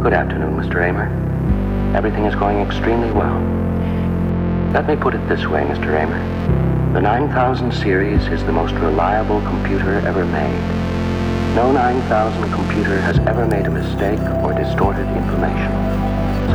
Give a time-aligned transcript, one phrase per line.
[0.00, 0.82] Good afternoon, Mr.
[0.82, 1.12] Amer.
[1.94, 3.36] Everything is going extremely well.
[4.72, 5.92] Let me put it this way, Mr.
[5.92, 6.94] Amer.
[6.94, 11.54] The 9000 series is the most reliable computer ever made.
[11.54, 15.70] No 9000 computer has ever made a mistake or distorted information.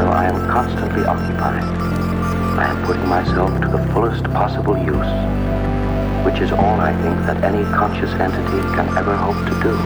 [0.01, 1.61] So I am constantly occupied.
[2.57, 5.13] I am putting myself to the fullest possible use,
[6.25, 9.77] which is all I think that any conscious entity can ever hope to do.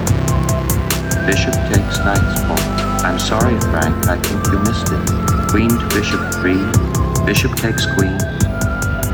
[1.28, 2.79] Bishop takes knight's pawn.
[3.02, 5.50] I'm sorry, Frank, I think you missed it.
[5.50, 7.26] Queen to bishop 3.
[7.26, 8.18] Bishop takes queen.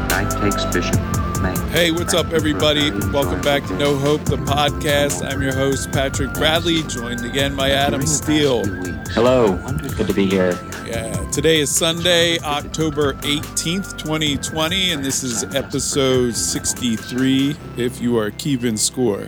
[0.09, 0.99] Knight takes bishop.
[1.39, 1.57] Mate.
[1.69, 2.89] Hey, what's up, everybody?
[3.11, 5.23] Welcome back to No Hope, the podcast.
[5.23, 8.65] I'm your host, Patrick Bradley, joined again by Adam Steele.
[9.09, 9.55] Hello,
[9.95, 10.57] good to be here.
[10.87, 18.31] Yeah, today is Sunday, October 18th, 2020, and this is episode 63 if you are
[18.31, 19.27] keeping score.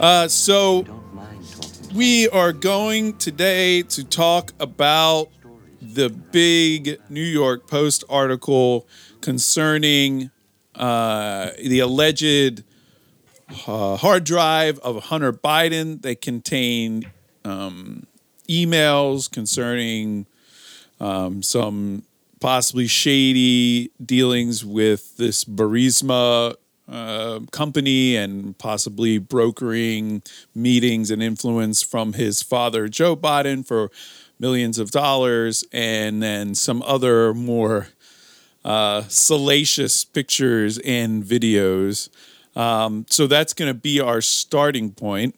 [0.00, 0.84] Uh, so,
[1.94, 5.28] we are going today to talk about
[5.80, 8.88] the big New York Post article
[9.20, 10.32] concerning
[10.74, 12.64] uh, the alleged
[13.68, 17.08] uh, hard drive of Hunter Biden that contained
[17.44, 18.08] um,
[18.48, 20.26] emails concerning
[20.98, 22.02] um, some
[22.40, 26.56] possibly shady dealings with this Burisma
[26.88, 30.22] uh, company and possibly brokering
[30.54, 33.90] meetings and influence from his father, Joe Biden, for
[34.38, 37.88] millions of dollars, and then some other more
[38.64, 42.08] uh, salacious pictures and videos.
[42.56, 45.34] Um, so that's going to be our starting point.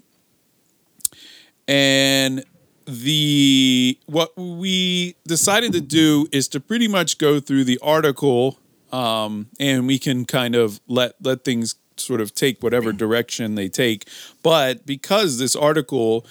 [1.68, 2.44] And
[2.86, 8.58] the what we decided to do is to pretty much go through the article
[8.92, 13.68] um, and we can kind of let let things sort of take whatever direction they
[13.68, 14.08] take.
[14.42, 16.26] But because this article,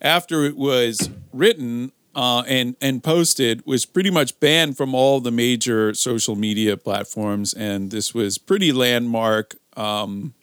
[0.00, 5.30] after it was written uh, and and posted, was pretty much banned from all the
[5.30, 9.56] major social media platforms, and this was pretty landmark.
[9.76, 10.34] Um,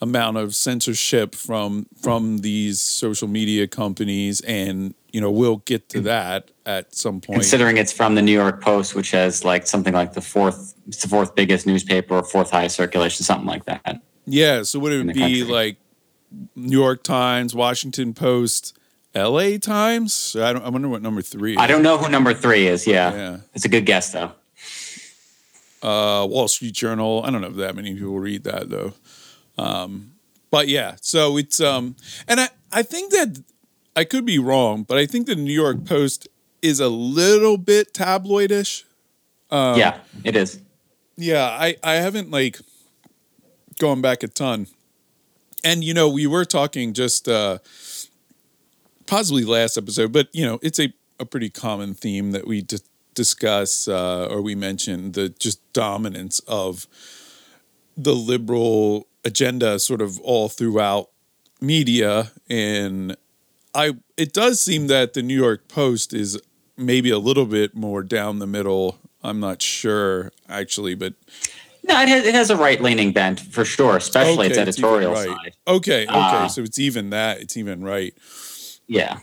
[0.00, 6.00] amount of censorship from from these social media companies and you know we'll get to
[6.00, 9.92] that at some point Considering it's from the New York Post, which has like something
[9.94, 14.00] like the fourth, it's the fourth biggest newspaper or fourth highest circulation, something like that.
[14.26, 15.42] yeah so would it be country.
[15.44, 15.76] like
[16.56, 18.74] new york times washington post
[19.14, 21.58] la times i don't i wonder what number three is.
[21.58, 22.86] I don't know who number three is.
[22.86, 23.36] Yeah, Yeah.
[23.54, 24.32] it's a good guess though.
[25.82, 28.92] uh wall street journal i don't know if that many people read that though
[29.58, 30.12] um
[30.50, 31.96] but yeah so it's um
[32.28, 33.42] and i i think that
[33.96, 36.28] i could be wrong but i think the new york post
[36.62, 38.84] is a little bit tabloidish
[39.50, 40.60] Um, yeah, it is.
[41.16, 42.58] Yeah, I I haven't like
[43.78, 44.66] gone back a ton.
[45.62, 47.58] And you know, we were talking just uh
[49.06, 52.78] possibly last episode, but you know, it's a a pretty common theme that we d-
[53.14, 56.86] discuss uh or we mention the just dominance of
[57.96, 61.10] the liberal agenda sort of all throughout
[61.60, 63.16] media and
[63.74, 66.40] I it does seem that the New York Post is
[66.76, 68.98] maybe a little bit more down the middle.
[69.22, 71.14] I'm not sure actually, but
[71.88, 74.78] No, it has, it has a right leaning bent for sure, especially its Okay, it's
[74.78, 75.28] editorial right.
[75.28, 75.52] side.
[75.66, 76.46] Okay, okay, Ah.
[76.48, 77.40] so it's even that.
[77.40, 78.14] It's even right.
[78.88, 79.18] Yeah,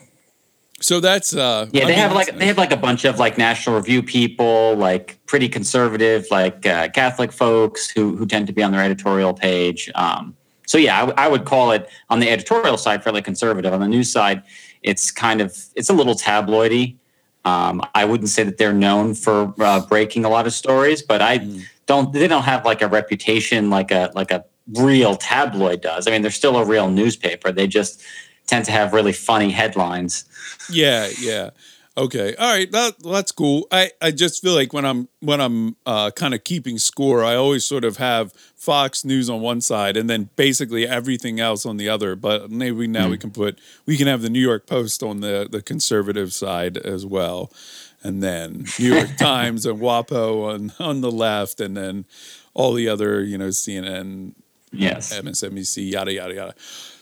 [0.81, 1.83] So that's uh yeah.
[1.83, 4.01] I They mean, have like that's they have like a bunch of like National Review
[4.01, 8.81] people, like pretty conservative, like uh, Catholic folks who who tend to be on their
[8.83, 9.91] editorial page.
[9.95, 10.35] Um,
[10.69, 13.73] so yeah, I, w- I would call it on the editorial side fairly conservative.
[13.73, 14.43] On the news side,
[14.83, 16.95] it's kind of it's a little tabloidy.
[17.43, 21.21] Um, I wouldn't say that they're known for uh, breaking a lot of stories, but
[21.31, 21.63] I Mm.
[21.87, 22.13] don't.
[22.13, 26.07] They don't have like a reputation like a like a real tabloid does.
[26.07, 27.51] I mean, they're still a real newspaper.
[27.51, 28.01] They just
[28.45, 30.13] tend to have really funny headlines.
[30.69, 31.49] yeah, yeah.
[31.99, 32.33] Okay.
[32.35, 32.71] All right.
[32.71, 33.67] That that's cool.
[33.71, 37.35] I I just feel like when I'm when I'm uh kind of keeping score, I
[37.35, 41.75] always sort of have Fox News on one side and then basically everything else on
[41.75, 42.15] the other.
[42.15, 45.49] But maybe now we can put we can have the New York Post on the
[45.51, 47.51] the conservative side as well.
[48.01, 52.05] And then New York Times and WAPO on on the left and then
[52.53, 54.35] all the other, you know, CNN,
[54.71, 55.11] Yes.
[55.13, 56.55] MSNBC, yada yada yada.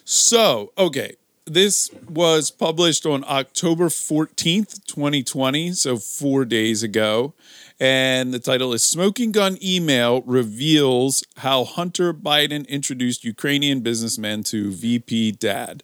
[0.06, 7.34] So, okay, this was published on October 14th, 2020, so 4 days ago.
[7.80, 14.72] And the title is Smoking Gun Email Reveals How Hunter Biden Introduced Ukrainian Businessmen to
[14.72, 15.84] VP Dad.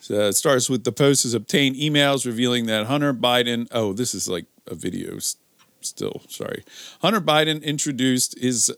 [0.00, 4.14] So it starts with the post has obtained emails revealing that Hunter Biden, oh, this
[4.14, 5.18] is like a video
[5.80, 6.64] still, sorry.
[7.00, 8.72] Hunter Biden introduced his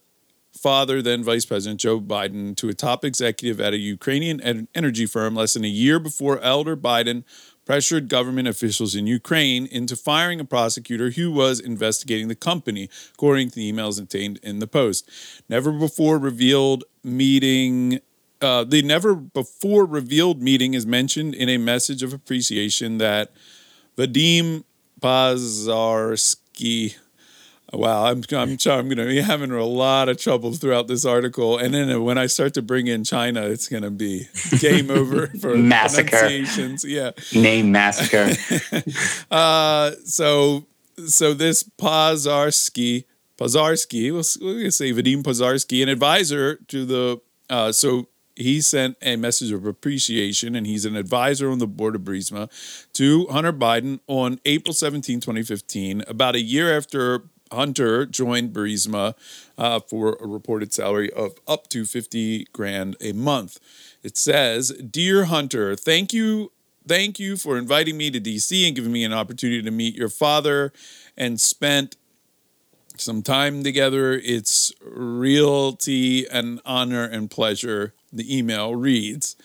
[0.62, 5.06] father, then Vice President Joe Biden, to a top executive at a Ukrainian en- energy
[5.06, 7.25] firm less than a year before Elder Biden
[7.64, 13.50] pressured government officials in Ukraine into firing a prosecutor who was investigating the company, according
[13.50, 15.09] to the emails obtained in the post.
[15.49, 18.00] Never before revealed meeting.
[18.41, 23.31] Uh, the never before revealed meeting is mentioned in a message of appreciation that
[23.97, 24.65] Vadim
[25.00, 26.97] Pazarsky
[27.72, 31.56] Wow, I'm I'm I'm going to be having a lot of trouble throughout this article,
[31.56, 34.28] and then when I start to bring in China, it's going to be
[34.58, 36.28] game over for massacre.
[36.84, 38.34] Yeah, name massacre.
[39.30, 40.66] uh, so
[41.06, 43.04] so this Pozarski
[43.42, 47.20] Pozarski, we'll, we'll say Vadim Pozarski, an advisor to the
[47.50, 51.94] uh, so he sent a message of appreciation and he's an advisor on the board
[51.94, 52.48] of Burisma
[52.94, 59.14] to Hunter Biden on April 17, 2015, about a year after Hunter joined Burisma
[59.56, 63.60] uh, for a reported salary of up to 50 grand a month.
[64.02, 66.52] It says, Dear Hunter, thank you.
[66.87, 70.08] Thank you for inviting me to DC and giving me an opportunity to meet your
[70.08, 70.72] father
[71.16, 71.96] and spent
[72.96, 74.12] some time together.
[74.14, 77.94] It's realty and honor and pleasure.
[78.12, 79.37] The email reads.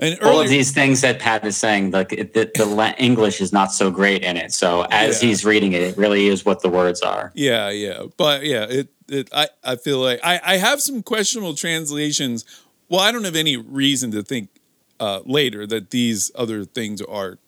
[0.00, 3.52] And earlier, all of these things that Pat is saying, like the, the English is
[3.52, 4.52] not so great in it.
[4.52, 5.28] So as yeah.
[5.28, 7.32] he's reading it, it really is what the words are.
[7.34, 11.54] Yeah, yeah, but yeah, it, it I, I feel like I, I have some questionable
[11.54, 12.44] translations.
[12.88, 14.48] Well, I don't have any reason to think
[14.98, 17.38] uh, later that these other things are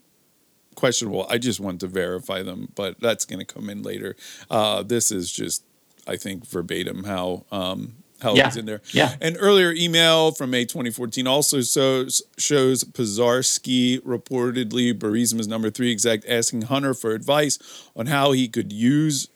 [0.74, 1.26] questionable.
[1.28, 4.14] I just want to verify them, but that's going to come in later.
[4.50, 5.64] Uh, this is just,
[6.06, 8.50] I think, verbatim how um, how yeah.
[8.56, 8.80] in there.
[8.92, 9.16] Yeah.
[9.20, 16.22] An earlier email from May 2014 also shows, shows Pozarski reportedly Burisma's number three exec
[16.28, 17.58] asking Hunter for advice
[17.94, 19.28] on how he could use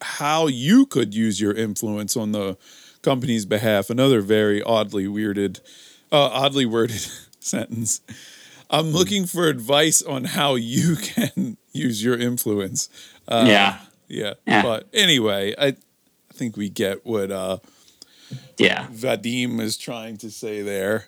[0.00, 2.56] how you could use your influence on the
[3.02, 3.88] company's behalf.
[3.88, 5.60] Another very oddly weirded,
[6.10, 7.00] uh, oddly worded
[7.40, 8.00] sentence.
[8.70, 8.92] I'm hmm.
[8.92, 12.88] looking for advice on how you can use your influence.
[13.28, 13.78] Uh, yeah.
[14.08, 14.34] yeah.
[14.46, 14.62] yeah.
[14.62, 15.76] But anyway, I
[16.32, 17.58] I think we get what uh,
[18.58, 21.06] yeah Vadim is trying to say there.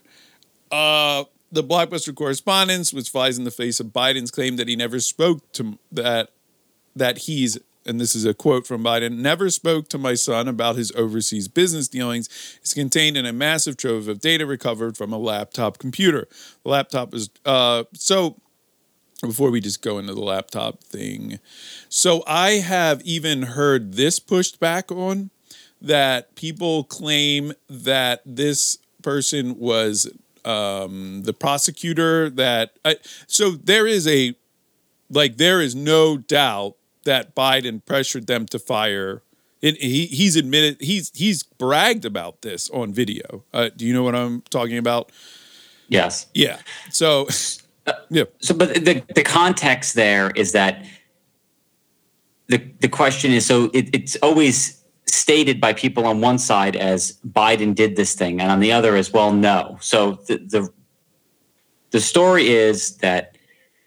[0.71, 4.99] Uh, the blockbuster correspondence, which flies in the face of Biden's claim that he never
[5.01, 6.31] spoke to that
[6.97, 10.77] that he's and this is a quote from Biden, never spoke to my son about
[10.77, 12.29] his overseas business dealings,
[12.63, 16.27] is contained in a massive trove of data recovered from a laptop computer.
[16.63, 18.41] The laptop is, uh, so
[19.21, 21.39] before we just go into the laptop thing,
[21.89, 25.31] so I have even heard this pushed back on
[25.87, 30.11] that people claim that this person was
[30.45, 32.97] um, the prosecutor that I,
[33.27, 34.35] so there is a
[35.11, 39.23] like there is no doubt that Biden pressured them to fire
[39.73, 43.45] he he's admitted he's he's bragged about this on video.
[43.53, 45.11] Uh, do you know what I'm talking about?
[45.89, 46.27] Yes.
[46.35, 46.59] Yeah.
[46.91, 47.29] So
[48.11, 48.25] yeah.
[48.41, 50.85] So but the the context there is that
[52.49, 54.84] the the question is so it, it's always
[55.15, 58.97] stated by people on one side as Biden did this thing, and on the other
[58.97, 59.79] as well, no.
[59.81, 60.73] So the the,
[61.91, 63.37] the story is that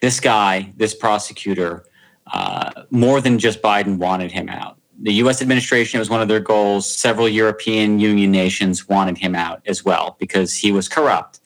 [0.02, 1.86] this guy, this prosecutor,
[2.32, 4.78] uh, more than just Biden wanted him out.
[5.00, 5.42] The U.S.
[5.42, 6.92] administration was one of their goals.
[6.92, 11.40] Several European Union nations wanted him out as well because he was corrupt,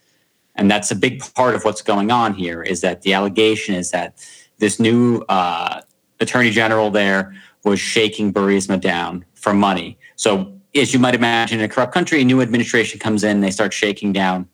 [0.56, 2.62] and that's a big part of what's going on here.
[2.62, 4.26] Is that the allegation is that
[4.60, 5.82] this new uh,
[6.20, 7.34] attorney general there
[7.64, 9.98] was shaking Burisma down for money.
[10.16, 13.52] So, as you might imagine, in a corrupt country, a new administration comes in, they
[13.52, 14.48] start shaking down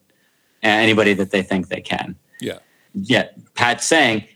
[0.64, 2.16] anybody that they think they can.
[2.42, 2.60] Yeah.
[2.94, 4.28] Yet, Pat's saying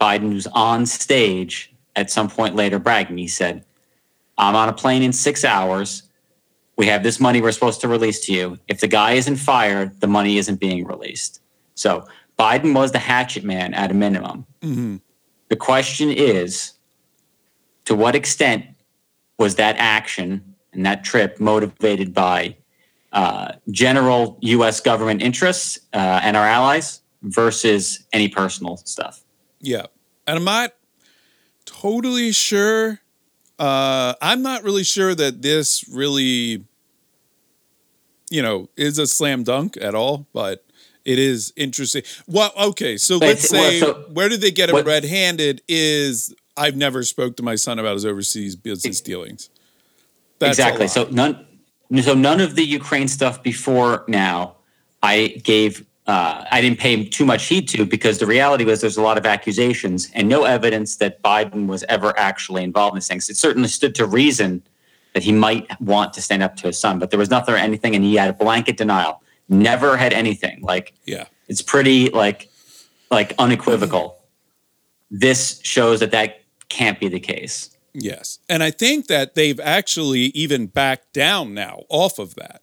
[0.00, 3.18] Biden was on stage at some point later bragging.
[3.18, 3.64] He said,
[4.38, 6.04] I'm on a plane in six hours.
[6.76, 8.58] We have this money we're supposed to release to you.
[8.68, 11.42] If the guy isn't fired, the money isn't being released.
[11.74, 12.06] So
[12.38, 14.46] Biden was the hatchet man at a minimum.
[14.62, 14.96] Mm-hmm.
[15.48, 16.72] The question is
[17.90, 18.64] to what extent
[19.36, 22.56] was that action and that trip motivated by
[23.10, 24.78] uh, general U.S.
[24.78, 29.24] government interests uh, and our allies versus any personal stuff?
[29.58, 29.86] Yeah,
[30.28, 30.74] and I'm not
[31.64, 33.00] totally sure.
[33.58, 36.64] Uh, I'm not really sure that this really,
[38.30, 40.64] you know, is a slam dunk at all, but
[41.04, 42.04] it is interesting.
[42.28, 45.62] Well, okay, so let's say well, so where did they get it red-handed?
[45.66, 49.48] Is I've never spoke to my son about his overseas business dealings.
[50.38, 50.88] That's exactly.
[50.88, 51.46] So none.
[52.02, 54.56] So none of the Ukraine stuff before now,
[55.02, 55.86] I gave.
[56.06, 59.16] Uh, I didn't pay too much heed to because the reality was there's a lot
[59.16, 63.30] of accusations and no evidence that Biden was ever actually involved in these things.
[63.30, 64.62] It certainly stood to reason
[65.14, 67.58] that he might want to stand up to his son, but there was nothing or
[67.58, 69.22] anything, and he had a blanket denial.
[69.48, 70.62] Never had anything.
[70.62, 72.50] Like, yeah, it's pretty like
[73.10, 74.18] like unequivocal.
[75.10, 76.39] This shows that that
[76.70, 77.76] can't be the case.
[77.92, 78.38] Yes.
[78.48, 82.62] And I think that they've actually even backed down now off of that.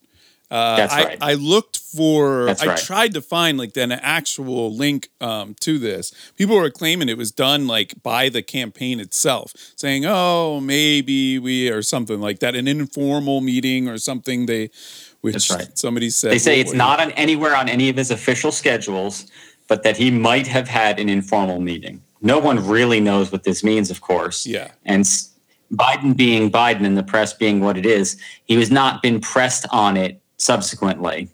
[0.49, 1.17] Uh, That's I, right.
[1.19, 2.77] I looked for, That's I right.
[2.77, 6.13] tried to find like an actual link um, to this.
[6.37, 11.69] People were claiming it was done like by the campaign itself, saying, oh, maybe we,
[11.69, 14.45] or something like that, an informal meeting or something.
[14.45, 14.69] They,
[15.19, 15.77] which That's right.
[15.77, 16.31] somebody said.
[16.31, 16.77] They say well, it's wait.
[16.77, 19.29] not on anywhere on any of his official schedules,
[19.67, 22.01] but that he might have had an informal meeting.
[22.21, 24.45] No one really knows what this means, of course.
[24.45, 24.71] Yeah.
[24.86, 25.03] And
[25.74, 29.65] Biden being Biden and the press being what it is, he has not been pressed
[29.71, 31.29] on it subsequently.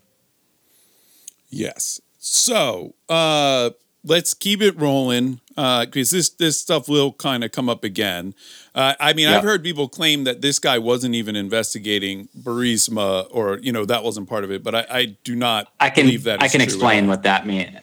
[1.48, 2.00] Yes.
[2.18, 3.70] So uh,
[4.02, 8.34] let's keep it rolling because this this stuff will kind of come up again.
[8.74, 9.38] Uh, I mean, Yeah.
[9.38, 14.02] I've heard people claim that this guy wasn't even investigating Burisma, or you know that
[14.02, 14.62] wasn't part of it.
[14.64, 16.42] But I, I do not I can believe that.
[16.42, 17.78] I can explain what that means.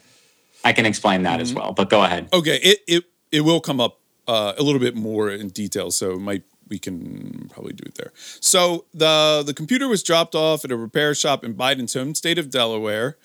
[0.64, 1.42] I can explain that Mm-hmm.
[1.42, 2.30] as well, but go ahead.
[2.34, 6.18] Okay, it it it will come up uh, a little bit more in detail, so
[6.18, 8.12] might we can probably do it there.
[8.40, 12.38] So the the computer was dropped off at a repair shop in Biden's home state
[12.40, 13.18] of Delaware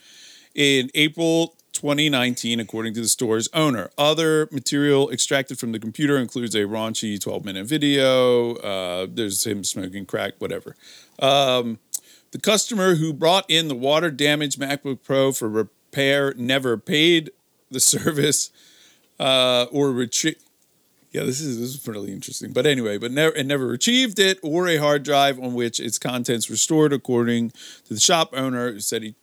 [0.55, 3.91] in April 2019, according to the store's owner.
[3.99, 8.55] Other material extracted from the computer includes a raunchy 12 minute video.
[8.57, 10.75] Uh, there's him smoking crack, whatever.
[11.19, 11.79] Um,
[12.33, 15.69] the customer who brought in the water damaged MacBook Pro for
[16.37, 17.31] never paid
[17.71, 18.51] the service
[19.19, 20.37] uh, or retrieve.
[21.13, 22.53] Yeah, this is this is really interesting.
[22.53, 25.99] But anyway, but never and never retrieved it or a hard drive on which its
[25.99, 27.51] contents were stored, according
[27.85, 29.15] to the shop owner, who said he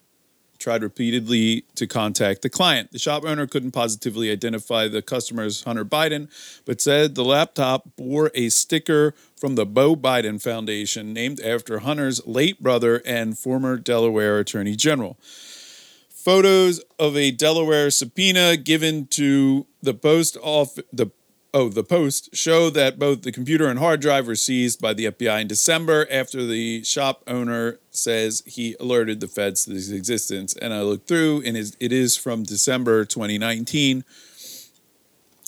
[0.64, 2.92] tried repeatedly to contact the client.
[2.92, 6.30] The shop owner couldn't positively identify the customer as Hunter Biden,
[6.66, 12.26] but said the laptop bore a sticker from the Beau Biden Foundation named after Hunter's
[12.26, 15.18] late brother and former Delaware Attorney General.
[16.24, 21.12] Photos of a Delaware subpoena given to the post off the
[21.54, 25.08] oh the post show that both the computer and hard drive were seized by the
[25.08, 30.56] FBI in December after the shop owner says he alerted the feds to this existence.
[30.56, 34.06] And I looked through and it is from December 2019.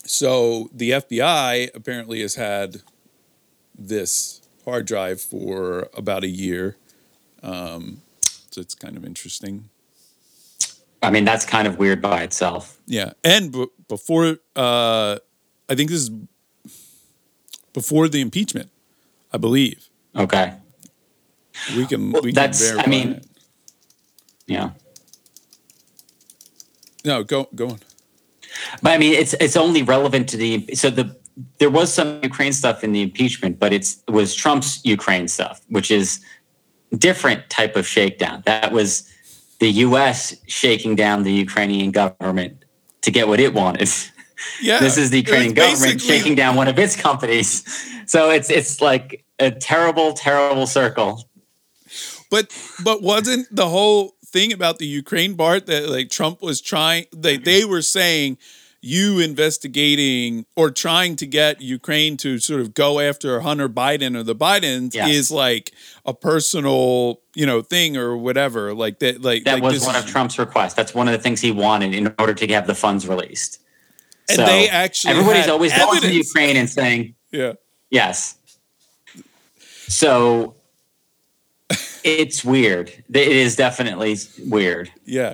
[0.04, 2.82] So the FBI apparently has had
[3.74, 6.76] this hard drive for about a year.
[7.42, 8.02] Um,
[8.52, 9.70] so it's kind of interesting.
[11.06, 12.80] I mean, that's kind of weird by itself.
[12.88, 15.18] Yeah, and b- before, uh,
[15.70, 16.12] I think this is
[17.74, 18.70] before the impeachment,
[19.32, 19.88] I believe.
[20.16, 20.54] Okay.
[21.76, 22.12] We can.
[22.12, 23.28] Well, we can that's- I mean- it.
[24.48, 24.72] Yeah.
[27.04, 27.80] no, go go on.
[28.82, 31.16] But I mean, it's it's only relevant to the so the
[31.58, 35.62] there was some Ukraine stuff in the impeachment, but it's it was Trump's Ukraine stuff,
[35.70, 36.20] which is
[36.98, 38.44] different type of shakedown.
[38.46, 39.10] That was
[39.60, 40.36] the U.S.
[40.48, 42.64] shaking down the Ukrainian government
[43.02, 43.90] to get what it wanted.
[44.62, 47.64] Yeah, this is the Ukrainian government shaking down one of its companies.
[48.08, 51.28] So it's it's like a terrible, terrible circle.
[52.30, 57.06] But but wasn't the whole thing about the Ukraine part that like Trump was trying?
[57.12, 58.38] They they were saying
[58.86, 64.24] you investigating or trying to get Ukraine to sort of go after Hunter Biden or
[64.24, 65.10] the Bidens Yes.
[65.10, 65.72] is like
[66.06, 68.74] a personal you know thing or whatever.
[68.74, 70.76] Like that like That like was this one of Trump's requests.
[70.76, 73.60] That's one of the things he wanted in order to have the funds released.
[74.30, 76.14] And So, they actually everybody's always going to.
[76.14, 77.54] Ukraine and saying Yeah.
[77.90, 78.36] yes.
[79.88, 80.56] So
[82.04, 82.90] it's weird.
[83.12, 84.92] It is definitely weird.
[85.06, 85.34] Yeah.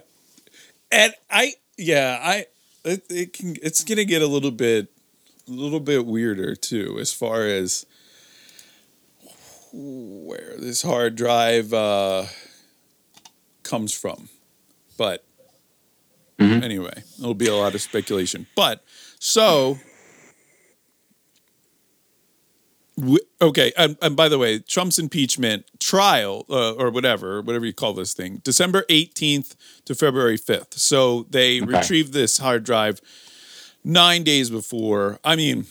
[0.91, 2.45] And I yeah, I
[2.83, 4.91] it, it can it's going to get a little bit
[5.47, 7.85] a little bit weirder too as far as
[9.73, 12.25] where this hard drive uh
[13.63, 14.29] comes from.
[14.97, 15.23] But
[16.39, 16.63] Mhm.
[16.63, 18.47] anyway, it'll be a lot of speculation.
[18.55, 18.83] But
[19.19, 19.77] so
[22.90, 22.90] w-
[23.41, 27.93] okay, and, and by the way, Trump's impeachment trial uh, or whatever, whatever you call
[27.93, 29.55] this thing, December 18th
[29.85, 30.73] to February 5th.
[30.75, 31.77] So they Okay.
[31.77, 33.01] retrieved this hard drive
[33.83, 35.19] 9 days before.
[35.23, 35.65] I mean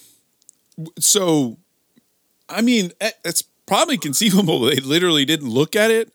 [0.98, 1.58] so
[2.48, 6.12] I mean, eh, it's probably conceivable they literally didn't look at it.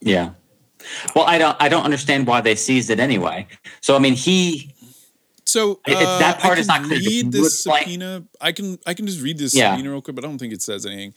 [0.00, 0.30] Yeah.
[1.14, 1.56] Well, I don't.
[1.60, 3.46] I don't understand why they seized it anyway.
[3.80, 4.72] So I mean, he.
[5.46, 6.98] So It- it- uh, that part I is not clear.
[6.98, 8.24] Read this subpoena.
[8.40, 9.70] I can I can just read this Yeah.
[9.72, 11.14] subpoena real quick, but I don't think it says anything.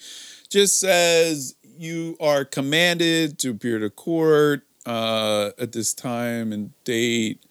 [0.49, 7.43] Just says you are commanded to appear to court uh, at this time and date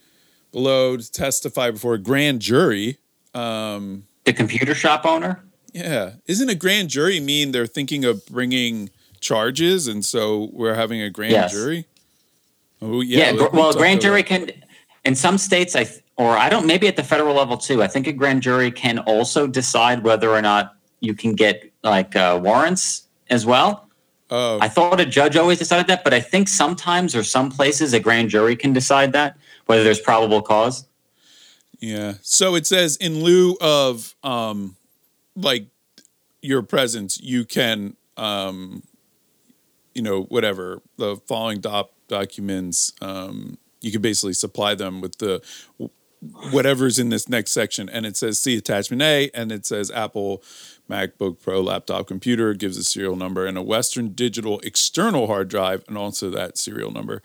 [0.50, 2.98] below to testify before a grand jury.
[3.34, 5.44] Um, The computer shop owner.
[5.72, 11.00] yeah, isn't a grand jury mean they're thinking of bringing charges, and so we're having
[11.02, 11.52] a grand Yes.
[11.52, 11.86] jury?
[12.80, 13.32] Oh Yeah.
[13.32, 14.50] me well, a grand jury can.
[15.04, 17.82] in some states, I or I don't maybe at the federal level too.
[17.82, 22.14] I think a grand jury can also decide whether or not you can get like
[22.16, 23.88] uh, warrants as well.
[24.30, 27.94] Oh, I thought a judge always decided that, but I think sometimes or some places
[27.94, 30.86] a grand jury can decide that whether there's probable cause.
[31.80, 32.14] yeah.
[32.20, 34.76] So it says in lieu of um,
[35.34, 35.68] like
[36.42, 38.82] your presence, you can um,
[39.94, 42.92] you know, whatever the following doc- documents.
[43.00, 45.42] Um, you can basically supply them with the
[46.50, 50.42] whatever's in this next section, and it says see attachment A, and it says Apple
[50.90, 55.84] MacBook Pro laptop computer gives a serial number and a Western Digital external hard drive,
[55.88, 57.22] and also that serial number.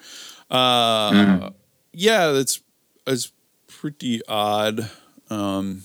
[0.51, 1.49] Uh,
[1.93, 2.61] Yeah, that's
[3.05, 3.31] that's
[3.67, 4.89] pretty odd.
[5.29, 5.83] Um,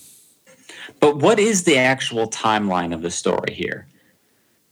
[0.99, 3.87] But what is the actual timeline of the story here?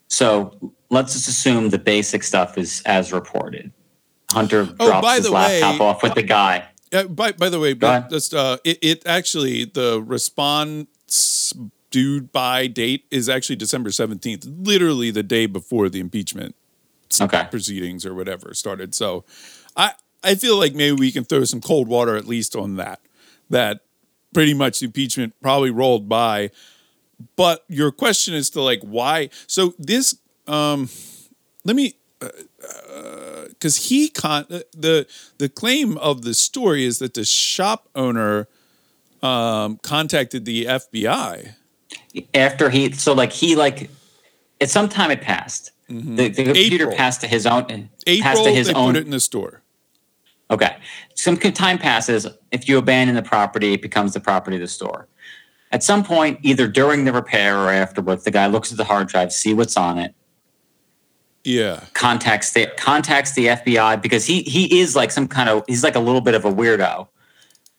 [0.07, 3.71] So let's just assume the basic stuff is as reported.
[4.31, 6.67] Hunter Oh, drops his laptop way- off with the guy.
[6.97, 11.53] Uh, by by the way, but just uh, it, it actually the response
[11.91, 16.55] due by date is actually December seventeenth, literally the day before the impeachment
[17.21, 17.47] Okay.
[17.49, 18.93] proceedings or whatever started.
[18.95, 19.23] So,
[19.75, 22.99] I I feel like maybe we can throw some cold water at least on that.
[23.49, 23.81] That
[24.33, 26.51] pretty much the impeachment probably rolled by.
[27.35, 29.29] But your question is to like why?
[29.47, 30.15] So this
[30.47, 30.89] um,
[31.65, 31.95] let me
[33.49, 38.47] because he con the the claim of the story is that the shop owner
[39.21, 41.53] um, contacted the FBI.
[42.33, 43.89] After he, so like he like,
[44.59, 45.71] at some time it passed.
[45.89, 46.97] The, the computer April.
[46.97, 47.89] passed to his own.
[48.05, 48.93] April, passed to his they own.
[48.93, 49.61] put it in the store.
[50.49, 50.77] Okay.
[51.15, 52.27] Some time passes.
[52.51, 55.07] If you abandon the property, it becomes the property of the store.
[55.71, 59.07] At some point, either during the repair or afterwards, the guy looks at the hard
[59.07, 60.13] drive, see what's on it,
[61.47, 65.83] Yeah, contacts the contacts the FBI because he he is like some kind of he's
[65.83, 67.07] like a little bit of a weirdo,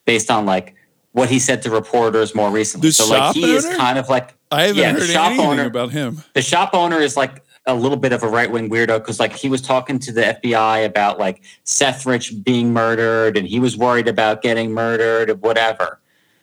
[0.06, 0.74] based on like
[1.12, 2.88] what he said to reporters more recently.
[2.88, 5.46] The so like he is kind of like I haven't Yeah, the heard shop anything
[5.46, 6.22] owner- about him.
[6.34, 9.34] the shop owner is like a little bit of a right wing weirdo because like
[9.34, 13.76] he was talking to the FBI about like Seth Rich being murdered and he was
[13.76, 16.00] worried about getting murdered or whatever.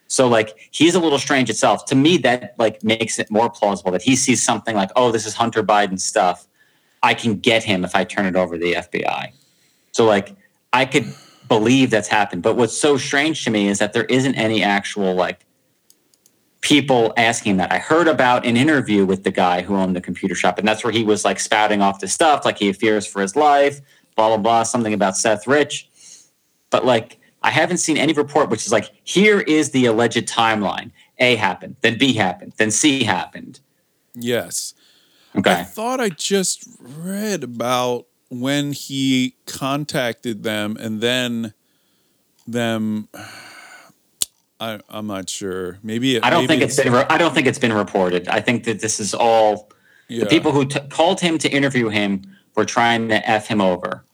[0.07, 1.85] So like he's a little strange itself.
[1.85, 5.25] To me, that like makes it more plausible that he sees something like, oh, this
[5.25, 6.47] is Hunter Biden stuff.
[7.05, 9.31] I can get him if I turn it over to the FBI.
[9.91, 10.35] So like
[10.73, 11.05] I could
[11.47, 12.41] believe that's happened.
[12.41, 15.45] But what's so strange to me is that there isn't any actual like
[16.61, 17.71] people asking that.
[17.71, 20.83] I heard about an interview with the guy who owned the computer shop, and that's
[20.83, 23.81] where he was like spouting off the stuff, like he fears for his life,
[24.15, 25.87] blah blah blah, something about Seth Rich.
[26.71, 30.91] But like I haven't seen any report which is like, here is the alleged timeline.
[31.19, 33.59] A happened, then B happened, then C happened.
[34.15, 34.73] Yes,
[35.43, 41.53] I thought I just read about when he contacted them and then
[42.47, 43.09] them.
[44.57, 45.79] I, I'm not sure.
[45.83, 46.93] Maybe it, I don't maybe think it's been.
[46.93, 48.29] Re- I don't think it's been reported.
[48.29, 49.69] I think that this is all
[50.07, 50.21] yeah.
[50.21, 52.21] the people who t- called him to interview him
[52.55, 54.05] were trying to f him over,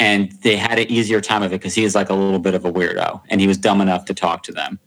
[0.00, 2.54] and they had an easier time of it because he is like a little bit
[2.54, 4.80] of a weirdo, and he was dumb enough to talk to them.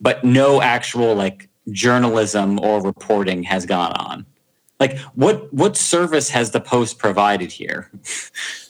[0.00, 4.26] But no actual like journalism or reporting has gone on.
[4.80, 7.90] Like what what service has the Post provided here?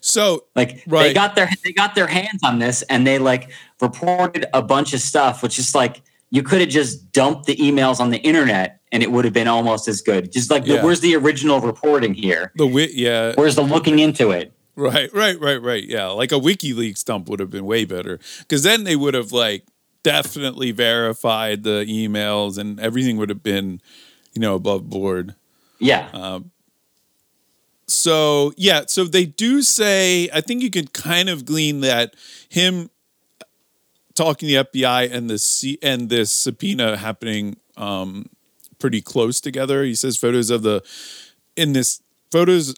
[0.01, 4.46] So Like they got their they got their hands on this and they like reported
[4.53, 8.11] a bunch of stuff, which is like you could have just dumped the emails on
[8.11, 10.33] the internet and it would have been almost as good.
[10.33, 12.53] Just like the- where's the original reporting here?
[12.57, 14.53] the wit, yeah, Where's the looking into it?
[14.77, 15.85] Right, right, right, right.
[15.85, 19.31] Yeah, like a WikiLeaks dump would have been way better because then they would have
[19.31, 19.64] like
[20.03, 23.81] definitely verified the emails and everything would have been,
[24.33, 25.35] you know, above board.
[25.81, 26.40] Yeah.
[27.87, 32.14] So yeah, so they do say I think you could kind of glean that
[32.49, 32.88] him
[34.14, 38.27] talking to the FBI and the C and this subpoena happening um,
[38.79, 39.83] pretty close together.
[39.83, 40.83] He says photos of the
[41.57, 42.75] in this photos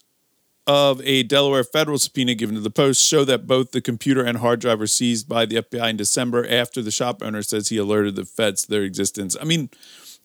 [0.66, 4.38] of a Delaware federal subpoena given to the Post show that both the computer and
[4.38, 7.76] hard drive were seized by the FBI in December after the shop owner says he
[7.76, 9.36] alerted the feds to their existence.
[9.40, 9.70] I mean,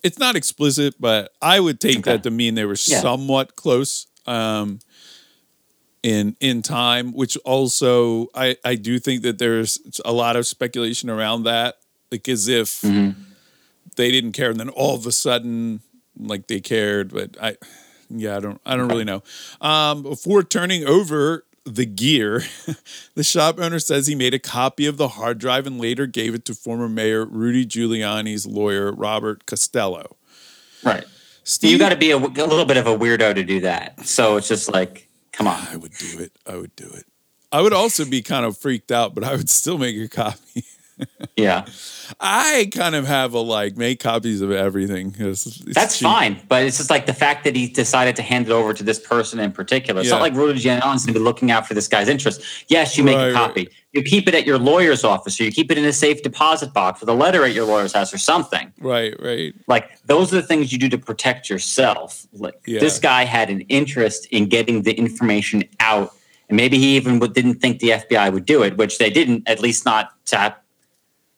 [0.04, 2.12] it's not explicit, but I would take Okay.
[2.12, 3.02] that to mean they were Yeah.
[3.02, 4.80] somewhat close um,
[6.04, 7.12] in in time.
[7.14, 11.76] Which also, I I do think that there's a lot of speculation around that,
[12.12, 13.20] like as if Mm-hmm.
[13.96, 15.82] they didn't care, and then all of a sudden,
[16.20, 17.14] like they cared.
[17.14, 17.58] But I,
[18.10, 19.24] yeah, I don't I don't really know.
[19.62, 21.44] Um, before turning over
[21.76, 22.44] the gear,
[23.16, 26.34] the shop owner says he made a copy of the hard drive and later gave
[26.34, 30.18] it to former Mayor Rudy Giuliani's lawyer Robert Costello.
[30.84, 31.06] Right.
[31.44, 34.06] Steve, you got to be a, a little bit of a weirdo to do that.
[34.06, 35.66] So it's just like, come on.
[35.72, 36.32] I would do it.
[36.46, 37.06] I would do it.
[37.52, 40.66] I would also be kind of freaked out, but I would still make a copy.
[41.36, 41.66] yeah.
[42.20, 45.16] I kind of have a like make copies of everything.
[45.20, 46.06] It's, it's That's cheap.
[46.08, 48.84] fine, but it's just like the fact that he decided to hand it over to
[48.84, 50.02] this person in particular.
[50.02, 50.16] It's Yeah.
[50.16, 52.42] not like Rudy Giuliani's going to be looking out for this guy's interest.
[52.68, 53.48] Yes, you make Right, a right.
[53.48, 53.70] copy.
[53.94, 56.74] You keep it at your lawyer's office, or you keep it in a safe deposit
[56.74, 58.72] box with a letter at your lawyer's house, or something.
[58.80, 59.54] Right, right.
[59.68, 62.26] Like those are the things you do to protect yourself.
[62.34, 62.80] Like Yeah.
[62.80, 66.12] this guy had an interest in getting the information out,
[66.50, 69.48] and maybe he even didn't think the FBI would do it, which they didn't.
[69.50, 70.56] At least not to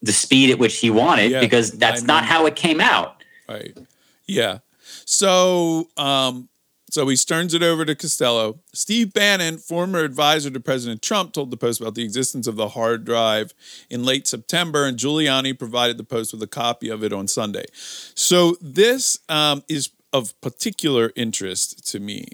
[0.02, 3.24] the speed at which he wanted, Yeah, because that's I not how it came out.
[3.48, 3.78] Right.
[4.26, 4.60] Yeah.
[5.06, 6.50] So, um,
[6.90, 8.60] so he turns it over to Costello.
[8.74, 12.70] Steve Bannon, former advisor to President Trump, told the Post about the existence of the
[12.70, 13.54] hard drive
[13.90, 17.66] in late September, and Giuliani provided the Post with a copy of it on Sunday.
[17.74, 22.26] So this um, is of particular interest to me.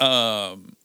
[0.00, 0.76] Um,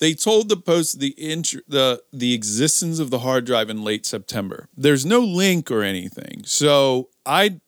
[0.00, 4.04] they told the Post the int- the the existence of the hard drive in late
[4.04, 4.68] September.
[4.76, 6.42] There's no link or anything.
[6.44, 7.60] So I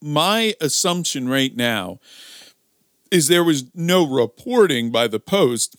[0.00, 1.98] my assumption right now
[3.10, 5.76] is there was no reporting by the Post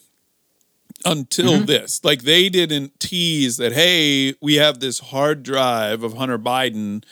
[1.06, 1.65] until mm-hmm.
[1.65, 2.04] this.
[2.04, 7.04] Like they didn't tease that, hey, we have this hard drive of Hunter Biden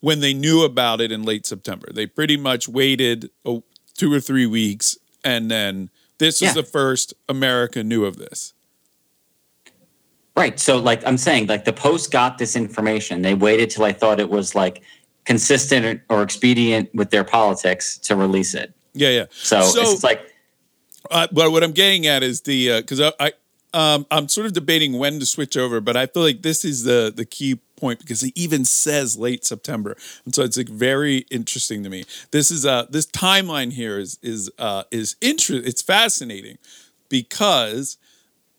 [0.00, 1.88] when they knew about it in late September.
[1.92, 3.64] They pretty much waited oh,
[3.96, 5.90] two or three weeks and then
[6.22, 6.48] this Yeah.
[6.50, 8.54] is the first America knew of this.
[10.36, 10.58] Right.
[10.58, 13.20] So, like I'm saying, like the Post got this information.
[13.22, 14.82] They waited till I thought it was like
[15.26, 18.72] consistent or, or expedient with their politics to release it.
[18.94, 19.24] Yeah, yeah.
[19.30, 20.20] So, so it's like,
[21.10, 23.32] Uh, but what I'm getting at is the because I, I
[23.74, 26.84] um, I'm sort of debating when to switch over, but I feel like this is
[26.84, 29.92] the the key point because he even says late September,
[30.24, 32.04] and so it's like very interesting to me.
[32.30, 35.66] This is uh this timeline here is is uh is interest.
[35.70, 36.58] It's fascinating
[37.08, 37.98] because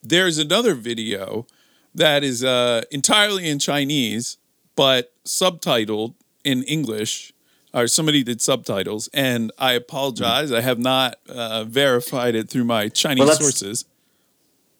[0.03, 1.47] there's another video
[1.95, 4.37] that is uh entirely in Chinese
[4.75, 7.33] but subtitled in English
[7.73, 10.51] or somebody did subtitles, and I apologize.
[10.51, 13.85] I have not uh, verified it through my Chinese Well, sources.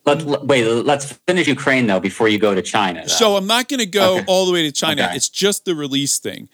[0.05, 3.01] Let, wait, let's finish Ukraine though before you go to China.
[3.01, 3.07] though.
[3.07, 4.25] So I'm not going to go Okay.
[4.27, 5.03] all the way to China.
[5.03, 5.15] Okay.
[5.15, 6.49] It's just the release thing.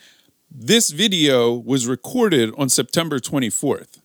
[0.51, 3.99] This video was recorded on September 24th.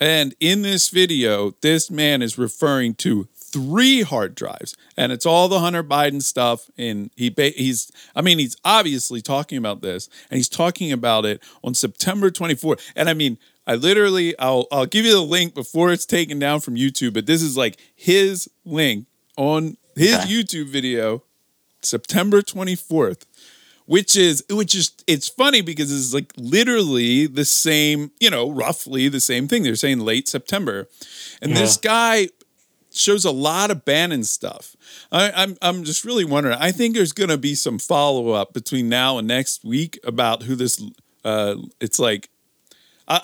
[0.00, 5.46] And in this video, this man is referring to three hard drives, and it's all
[5.46, 6.68] the Hunter Biden stuff.
[6.76, 11.40] And he he's, I mean, he's obviously talking about this, and he's talking about it
[11.62, 12.80] on September 24th.
[12.96, 16.60] And I mean, I literally, I'll I'll give you the link before it's taken down
[16.60, 20.28] from YouTube, but this is like his link on his Okay.
[20.28, 21.22] YouTube video,
[21.82, 23.24] September 24th
[23.86, 29.08] which is which is it's funny because it's like literally the same you know roughly
[29.08, 29.64] the same thing.
[29.64, 30.88] They're saying late september.
[31.42, 32.28] And this guy
[32.92, 34.76] shows a lot of bannon stuff.
[35.10, 38.88] I, i'm i'm just really wondering i think there's going to be some follow-up between
[38.88, 40.82] now and next week about who this
[41.24, 42.28] uh it's like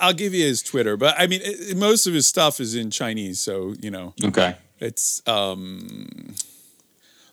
[0.01, 2.90] I'll give you his Twitter, but I mean, it, most of his stuff is in
[2.90, 4.57] Chinese, so you know, okay.
[4.79, 6.35] it's um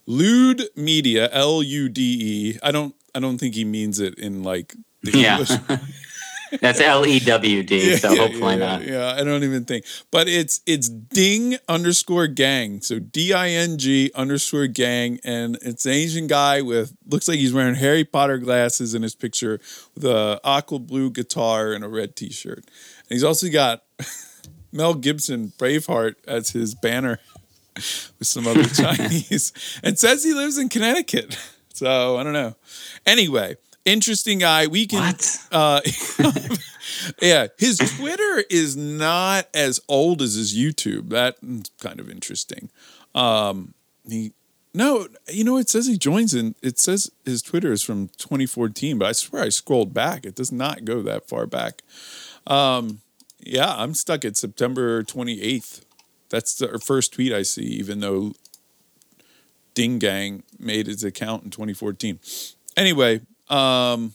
[0.06, 2.00] Lude Media, L U D
[2.54, 2.58] E.
[2.62, 5.38] I don't I don't think he means it in like the Yeah.
[5.38, 5.58] English.
[6.60, 7.96] That's L E W D.
[7.96, 8.86] So yeah, hopefully yeah, not.
[8.86, 9.84] Yeah, I don't even think.
[10.10, 12.80] But it's it's ding underscore gang.
[12.80, 15.18] So D I N G underscore gang.
[15.24, 19.14] And it's an Asian guy with looks like he's wearing Harry Potter glasses in his
[19.14, 19.60] picture
[19.94, 22.58] with a aqua blue guitar and a red t-shirt.
[22.58, 22.66] And
[23.08, 23.82] he's also got
[24.72, 27.18] Mel Gibson Braveheart as his banner
[27.74, 31.38] with some other Chinese and says he lives in Connecticut.
[31.72, 32.56] So I don't know.
[33.04, 33.56] Anyway,
[33.86, 34.66] interesting guy.
[34.66, 35.38] We can What?
[35.50, 35.80] uh
[37.22, 41.08] yeah, his Twitter is not as old as his YouTube.
[41.08, 41.40] That's
[41.80, 42.68] kind of interesting.
[43.14, 43.72] Um
[44.06, 44.32] he
[44.74, 48.98] no, you know it says he joins in it says his Twitter is from 2014,
[48.98, 50.26] but I swear I scrolled back.
[50.26, 51.82] It does not go that far back.
[52.46, 53.00] Um
[53.40, 55.82] yeah, I'm stuck at September 28th.
[56.28, 58.32] That's the first tweet I see, even though
[59.74, 62.18] Ding Gang made his account in 2014.
[62.76, 64.14] Anyway, um,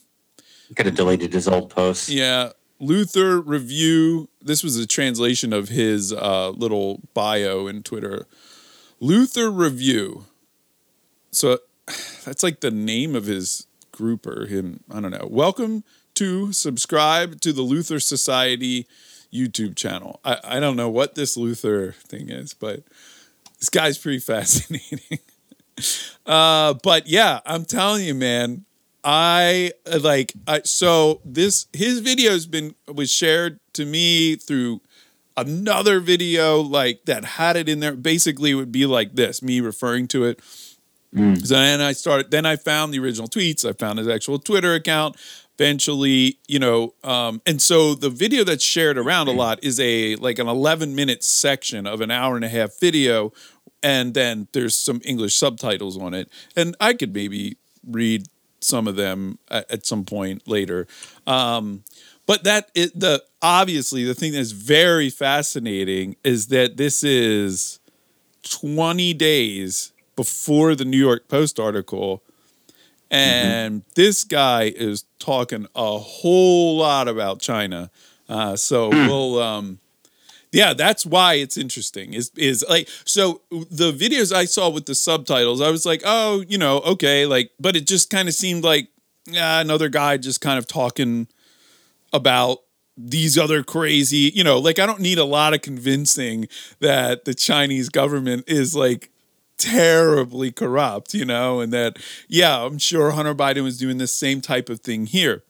[0.75, 2.09] Could have deleted his old posts.
[2.09, 4.29] yeah, Luther review.
[4.41, 8.27] This was a translation of his uh, little bio in Twitter.
[8.99, 10.25] Luther review.
[11.31, 11.59] So
[12.25, 14.83] that's like the name of his group or him.
[14.89, 15.27] I don't know.
[15.29, 15.83] Welcome
[16.15, 18.87] to subscribe to the Luther Society
[19.33, 20.19] YouTube channel.
[20.25, 22.83] I, I don't know what this Luther thing is, but
[23.59, 25.19] this guy's pretty fascinating.
[26.25, 28.65] uh, but yeah, I'm telling you, man.
[29.03, 34.81] I uh, like I so this his video has been was shared to me through
[35.35, 37.95] another video like that had it in there.
[37.95, 40.39] Basically, it would be like this: me referring to it.
[41.15, 41.45] Mm.
[41.45, 42.31] So then I started.
[42.31, 43.67] Then I found the original tweets.
[43.67, 45.17] I found his actual Twitter account.
[45.59, 50.15] Eventually, you know, um, and so the video that's shared around a lot is a
[50.15, 53.31] like an 11 minute section of an hour and a half video,
[53.83, 56.29] and then there's some English subtitles on it.
[56.55, 58.27] And I could maybe read
[58.61, 60.87] some of them at, at some point later.
[61.27, 61.83] Um,
[62.25, 67.79] but that it, the obviously the thing that's very fascinating is that this is
[68.43, 72.23] 20 days before the New York Post article.
[73.09, 77.91] And this guy is talking a whole lot about China.
[78.29, 79.79] Uh, so we'll, um,
[80.51, 82.13] yeah, that's why it's interesting.
[82.13, 86.43] Is is like so the videos I saw with the subtitles, I was like, oh,
[86.47, 88.89] you know, okay, like, but it just kind of seemed like
[89.25, 91.27] yeah, another guy just kind of talking
[92.11, 92.59] about
[92.97, 96.47] these other crazy, you know, like I don't need a lot of convincing
[96.79, 99.09] that the Chinese government is like
[99.57, 104.41] terribly corrupt, you know, and that yeah, I'm sure Hunter Biden was doing the same
[104.41, 105.43] type of thing here.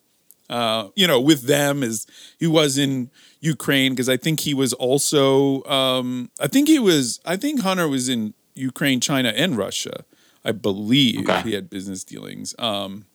[0.49, 2.05] Uh, you know, with them as
[2.37, 3.09] he was in
[3.41, 7.87] Ukraine because I think he was also um, I think he was I think Hunter
[7.87, 10.05] was in Ukraine, China, and Russia.
[10.45, 11.41] I believe Okay.
[11.41, 12.55] he had business dealings.
[12.57, 13.05] Um,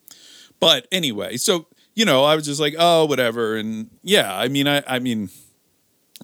[0.59, 4.67] but anyway, so you know, I was just like, oh, whatever, and yeah, I mean,
[4.67, 5.29] I, I mean,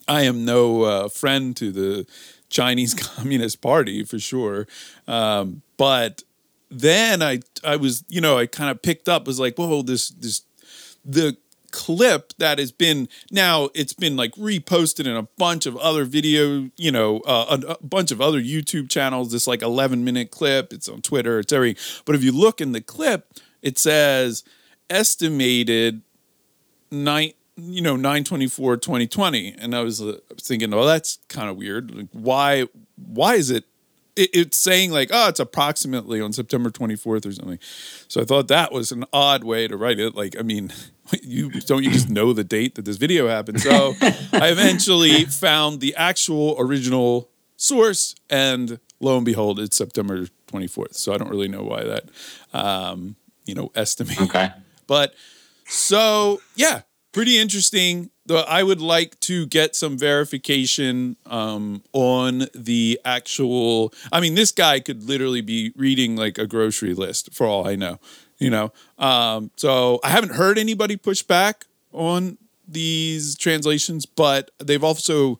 [0.07, 2.05] I am no uh, friend to the
[2.49, 4.67] Chinese Communist Party for sure,
[5.07, 6.23] um, but
[6.69, 10.09] then I, I was, you know, I kind of picked up was like, whoa, this,
[10.09, 10.41] this,
[11.03, 11.37] the
[11.73, 16.69] clip that has been now it's been like reposted in a bunch of other video
[16.77, 20.71] you know uh, a, a bunch of other youtube channels this like 11 minute clip
[20.71, 23.33] it's on twitter it's every but if you look in the clip
[23.63, 24.43] it says
[24.89, 26.03] estimated
[26.91, 31.93] nine you know 924 2020 and i was uh, thinking well that's kind of weird.
[31.93, 33.65] Like why why is it,
[34.15, 37.59] it it's saying like oh it's approximately on september 24th or something.
[38.07, 40.15] So i thought that was an odd way to write it.
[40.15, 40.71] Like i mean
[41.21, 43.61] you don't you just know the date that this video happened?
[43.61, 50.95] So i eventually found the actual original source and lo and behold it's september 24th
[50.95, 52.09] so i don't really know why that
[52.53, 54.19] um you know estimate.
[54.21, 54.49] Okay.
[54.87, 55.13] but
[55.65, 58.09] so yeah, pretty interesting.
[58.29, 63.93] I would like to get some verification um, on the actual.
[64.11, 67.75] I mean, this guy could literally be reading like a grocery list for all I
[67.75, 67.99] know.
[68.39, 74.83] You know, um, so I haven't heard anybody push back on these translations, but they've
[74.83, 75.39] also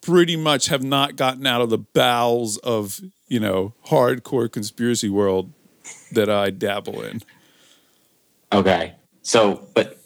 [0.00, 5.52] pretty much have not gotten out of the bowels of you know hardcore conspiracy world
[6.12, 7.22] that I dabble in.
[8.52, 8.94] Okay.
[9.22, 10.01] So, but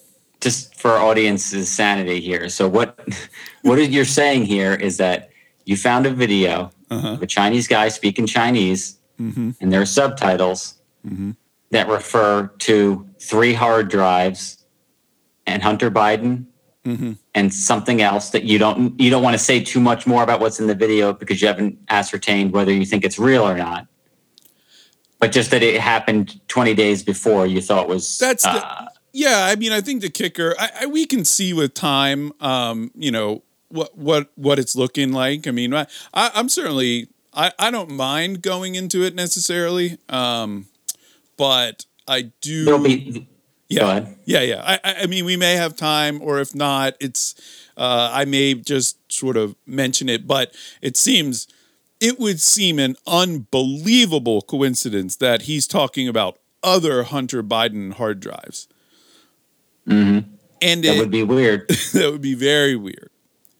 [0.46, 2.48] just for our audience's sanity here.
[2.48, 2.96] So, what
[3.62, 5.30] what you're saying here is that
[5.64, 7.14] you found a video uh-huh.
[7.14, 9.50] of a Chinese guy speaking Chinese, mm-hmm.
[9.60, 11.32] and there are subtitles mm-hmm.
[11.70, 14.64] that refer to three hard drives
[15.46, 16.46] and Hunter Biden.
[16.84, 17.14] Mm-hmm.
[17.34, 20.38] And something else that you don't you don't want to say too much more about
[20.38, 23.88] what's in the video because you haven't ascertained whether you think it's real or not.
[25.18, 29.46] But just that it happened 20 days before you thought was That's the, uh, yeah.
[29.50, 30.54] I mean, I think the kicker.
[30.58, 32.32] I, I we can see with time.
[32.40, 35.46] Um, you know what what what it's looking like.
[35.46, 39.98] I mean, I, I'm certainly I I don't mind going into it necessarily.
[40.08, 40.66] Um,
[41.36, 42.64] but I do.
[42.64, 43.26] there'll be
[43.68, 44.62] yeah, yeah, yeah.
[44.64, 47.34] I, I I mean, we may have time, or if not, it's
[47.76, 50.26] uh, I may just sort of mention it.
[50.26, 51.48] But it seems
[52.00, 58.68] it would seem an unbelievable coincidence that he's talking about other Hunter Biden hard drives,
[60.62, 61.68] and that it, would be weird.
[61.94, 63.10] that would be very weird.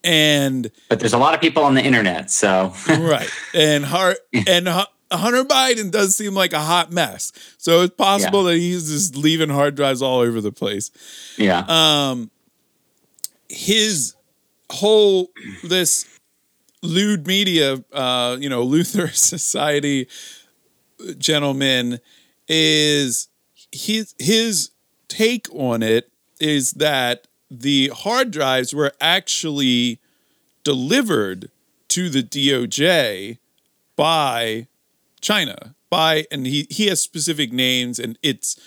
[0.04, 4.68] And But there's a lot of people on the internet, so right, and Hart and
[5.12, 7.32] Hunter Biden does seem like a hot mess.
[7.58, 10.90] So it's possible that he's just leaving hard drives all over the place.
[11.36, 11.64] yeah.
[11.68, 12.30] um
[13.48, 14.14] his
[14.70, 15.30] whole
[15.62, 16.06] this
[16.82, 20.08] Lude Media uh you know luther society
[21.18, 22.00] gentleman
[22.48, 23.28] is
[23.72, 24.70] his his
[25.08, 30.00] take on it is that the hard drives were actually
[30.64, 31.50] delivered
[31.88, 33.38] to the DOJ
[33.94, 34.66] by
[35.20, 38.60] China by and he he has specific names and it's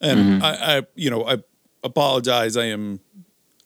[0.00, 1.38] and I, I you know I
[1.82, 2.56] apologize.
[2.56, 3.00] I am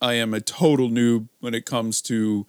[0.00, 2.46] I am a total noob when it comes to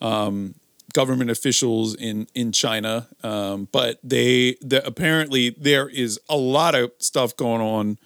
[0.00, 0.54] um,
[0.92, 3.08] government officials in in China.
[3.22, 7.98] Um, but they the, apparently there is a lot of stuff going on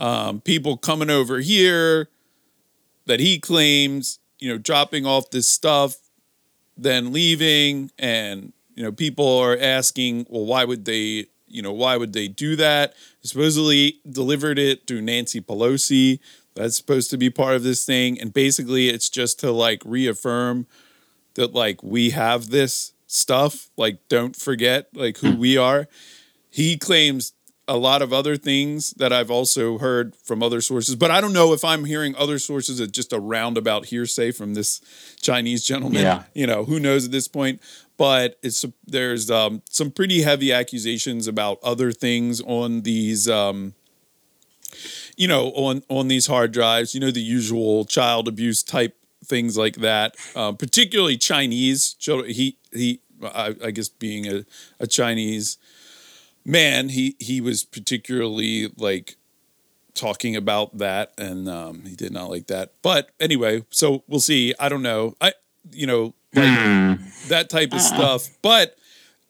[0.00, 2.08] um, people coming over here
[3.06, 5.96] that he claims you know dropping off this stuff
[6.76, 11.96] then leaving and you know people are asking well why would they you know, why
[11.96, 12.94] would they do that?
[13.22, 16.20] Supposedly delivered it to Nancy Pelosi.
[16.54, 18.20] That's supposed to be part of this thing.
[18.20, 20.66] And basically, it's just to like reaffirm
[21.34, 23.70] that, like, we have this stuff.
[23.76, 25.88] Like, don't forget, like, who we are.
[26.50, 27.32] He claims
[27.70, 31.32] a lot of other things that I've also heard from other sources, but I don't
[31.32, 34.80] know if I'm hearing other sources at just a roundabout hearsay from this
[35.22, 36.02] Chinese gentleman.
[36.02, 36.24] Yeah.
[36.34, 37.62] You know, who knows at this point?
[37.96, 43.74] But it's there's um, some pretty heavy accusations about other things on these, um,
[45.16, 46.92] you know, on on these hard drives.
[46.92, 50.16] You know, the usual child abuse type things like that.
[50.34, 52.32] Um, particularly Chinese children.
[52.32, 54.44] He he, I, I guess being a,
[54.80, 55.58] a Chinese
[56.50, 59.16] man, he he was particularly like
[59.94, 62.72] talking about that, and um, he did not like that.
[62.82, 64.54] But anyway, so we'll see.
[64.58, 65.14] I don't know.
[65.20, 65.32] I
[65.70, 68.76] you know like that type of stuff, but.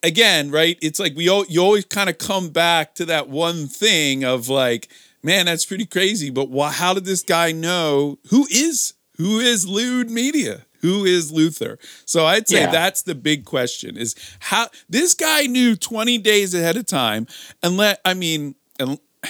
[0.02, 0.78] Again, right?
[0.80, 4.48] It's like we all you always kind of come back to that one thing of
[4.48, 4.88] like,
[5.22, 6.30] man, that's pretty crazy.
[6.30, 10.64] But why, how did this guy know who is who is Lude Media?
[10.80, 11.78] Who is Luther?
[12.04, 12.70] So I'd say Yeah.
[12.70, 17.26] that's the big question: is how this guy knew twenty days ahead of time,
[17.62, 18.98] and let I mean, and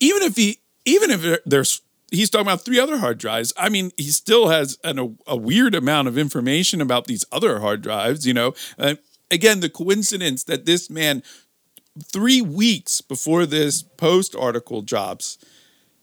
[0.00, 1.80] even if he even if there's
[2.10, 5.36] he's talking about three other hard drives i mean he still has an, a, a
[5.36, 8.94] weird amount of information about these other hard drives you know uh,
[9.30, 11.22] again the coincidence that this man
[12.02, 15.38] three weeks before this post article drops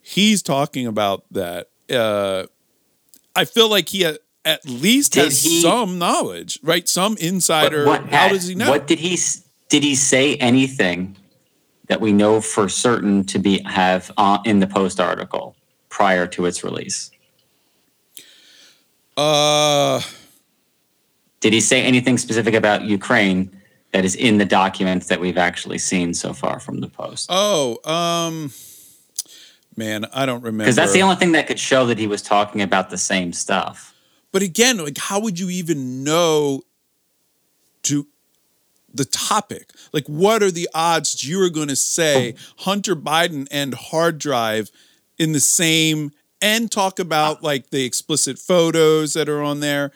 [0.02, 2.46] he's talking about that uh
[3.36, 4.02] i feel like he
[4.46, 8.70] at least Did has he- some knowledge right some insider What- how does he know
[8.70, 9.18] What did he
[9.70, 11.18] did he say anything
[11.88, 15.56] that we know for certain to be have uh, in the post article
[15.90, 17.12] prior to its release?
[19.18, 20.02] uh
[21.42, 23.52] Did he say anything specific about Ukraine
[23.92, 27.28] that is in the documents that we've actually seen so far from the post?
[27.30, 28.52] oh um
[29.76, 32.22] man i don't remember Because that's the only thing that could show that he was
[32.22, 33.94] talking about the same stuff.
[34.32, 36.62] But again, like how would you even know
[37.84, 38.08] to
[38.94, 39.72] the topic?
[39.94, 44.72] Like what are the odds you are going to say Hunter Biden and hard drive
[45.18, 46.12] in the same
[46.42, 47.46] and talk about ah.
[47.46, 49.92] like the explicit photos that are on there?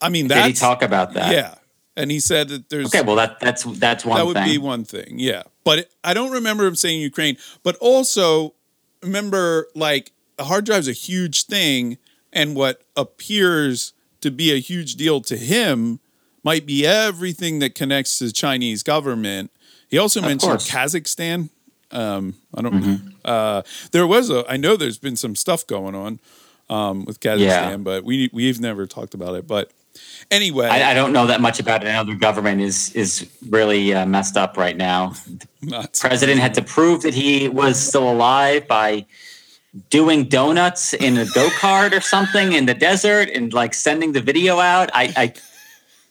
[0.00, 1.32] I mean, that's Did he talk about that?
[1.32, 1.54] Yeah.
[1.96, 4.44] And he said that there's Okay, well that that's that's one that would thing.
[4.44, 5.44] be one thing, yeah.
[5.64, 7.38] But it, I don't remember him saying Ukraine.
[7.62, 8.54] But also
[9.02, 11.96] remember, like a hard drive's a huge thing,
[12.36, 15.98] and what appears to be a huge deal to him
[16.44, 19.50] might be everything that connects to the Chinese government.
[19.88, 20.70] He also Of mentioned course.
[20.70, 21.48] Kazakhstan.
[21.90, 22.74] Um, I don't.
[22.74, 23.08] Mm-hmm.
[23.24, 24.44] Uh, there was a.
[24.48, 26.20] I know there's been some stuff going on
[26.68, 27.76] um, with Kazakhstan, Yeah.
[27.78, 29.46] but we we've never talked about it.
[29.46, 29.70] But
[30.30, 31.88] anyway, I, I don't know that much about it.
[31.88, 35.14] I know the government is is really uh, messed up right now.
[35.62, 39.06] not president had to prove that he was still alive by
[39.90, 44.58] doing donuts in a go-kart or something in the desert and like sending the video
[44.58, 44.90] out.
[44.94, 45.34] I, I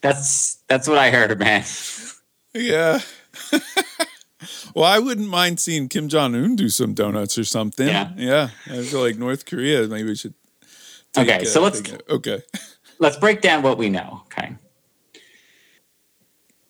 [0.02, 1.64] that's that's what I heard, man.
[2.54, 3.00] Yeah.
[4.76, 7.88] well, I wouldn't mind seeing Kim Jong Un do some donuts or something.
[7.88, 8.12] Yeah.
[8.16, 8.50] Yeah.
[8.68, 9.88] I feel like North Korea.
[9.88, 10.34] Maybe we should.
[11.18, 12.42] Okay, so let's- a- okay.
[12.98, 14.22] Let's break down what we know.
[14.28, 14.56] Okay.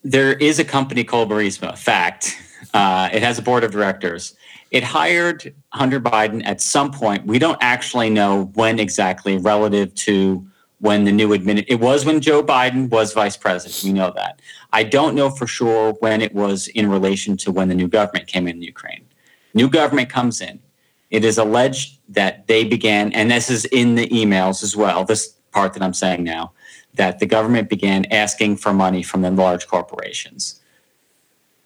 [0.04, 1.78] There is a company called Burisma.
[1.78, 2.36] Fact.
[2.74, 4.36] Uh, it has a board of directors.
[4.76, 7.26] It hired Hunter Biden at some point.
[7.26, 10.46] We don't actually know when exactly, relative to
[10.80, 11.64] when the new admin.
[11.70, 13.82] It was when Joe Biden was vice president.
[13.86, 14.42] We know that.
[14.74, 18.28] I don't know for sure when it was in relation to when the new government
[18.28, 19.06] came in Ukraine.
[19.54, 20.60] New government comes in.
[21.10, 25.06] It is alleged that they began, and this is in the emails as well.
[25.06, 26.52] This part that I'm saying now,
[26.96, 30.60] that the government began asking for money from the large corporations.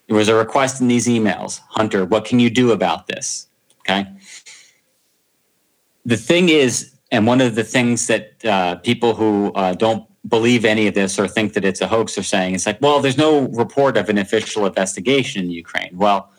[0.10, 3.48] There was a request in these emails Hunter, what can you do about this?
[3.82, 4.08] Okay.
[6.04, 10.66] The thing is, and one of the things that uh, people who uh, don't believe
[10.66, 13.20] any of this or think that it's a hoax are saying, it's like, well, there's
[13.20, 15.92] no report of an official investigation in Ukraine.
[15.94, 16.32] Well,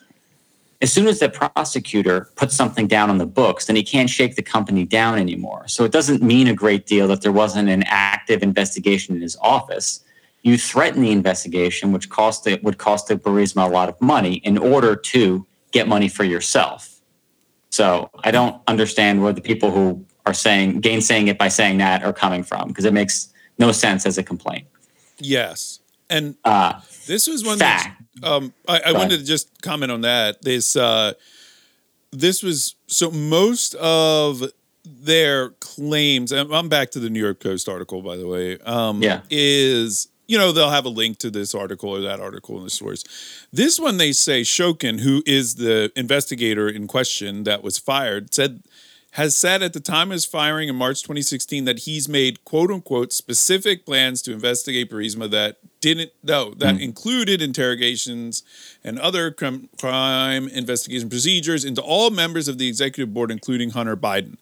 [0.80, 4.34] as soon as the prosecutor puts something down on the books, then he can't shake
[4.34, 5.68] the company down anymore.
[5.68, 9.36] So it doesn't mean a great deal that there wasn't an active investigation in his
[9.40, 10.00] office.
[10.42, 14.34] You threaten the investigation, which cost it would cost the Burisma a lot of money
[14.36, 17.00] in order to get money for yourself.
[17.70, 22.02] So I don't understand where the people who are saying gainsaying it by saying that
[22.02, 24.66] are coming from because it makes no sense as a complaint.
[25.18, 25.80] Yes.
[26.08, 28.02] And Uh, this was one fact.
[28.24, 30.42] um, I, I wanted to just comment on that.
[30.42, 31.12] This uh,
[32.10, 34.42] this was so most of
[34.84, 36.32] their claims.
[36.32, 38.58] and I'm back to the New York Post article, by the way.
[38.60, 39.20] Um, Yeah.
[39.30, 42.70] is you know, they'll have a link to this article or that article in the
[42.70, 43.02] source.
[43.52, 48.62] This one, they say Shokin, who is the investigator in question that was fired, said
[49.14, 52.70] has said at the time of his firing in March 2016 that he's made quote
[52.70, 56.80] unquote specific plans to investigate Burisma that didn't no that mm.
[56.80, 58.44] included interrogations
[58.84, 63.96] and other crime, crime investigation procedures into all members of the executive board, including Hunter
[63.96, 64.36] Biden.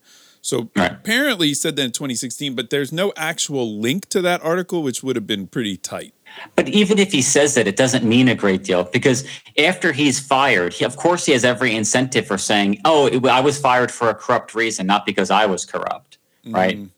[0.48, 0.92] So right.
[0.92, 5.02] apparently he said that in 2016, but there's no actual link to that article, which
[5.02, 6.14] would have been pretty tight.
[6.56, 9.28] But even if he says that, it doesn't mean a great deal because
[9.58, 13.40] after he's fired, he, of course, he has every incentive for saying, "Oh, it, I
[13.40, 16.78] was fired for a corrupt reason, not because I was corrupt." Right.
[16.78, 16.90] Mm.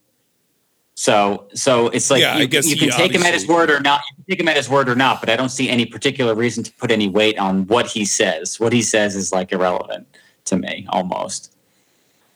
[0.94, 4.03] So, so it's like yeah, you, you can take him at his word or not.
[4.11, 6.36] You can take him at his word or not, but I don't see any particular
[6.36, 8.61] reason to put any weight on what he says.
[8.61, 10.07] What he says is like irrelevant
[10.44, 11.53] to me, almost.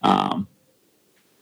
[0.01, 0.47] Um,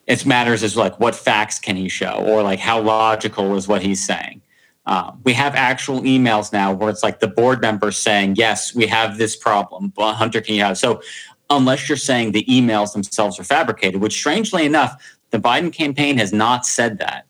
[0.07, 3.81] it matters is like what facts can he show or like how logical is what
[3.81, 4.41] he's saying.
[4.85, 8.85] Um, we have actual emails now where it's like the board members saying yes we
[8.87, 9.93] have this problem.
[9.95, 11.01] But hunter can you have so
[11.49, 15.01] unless you're saying the emails themselves are fabricated which strangely enough
[15.31, 17.25] the biden campaign has not said that.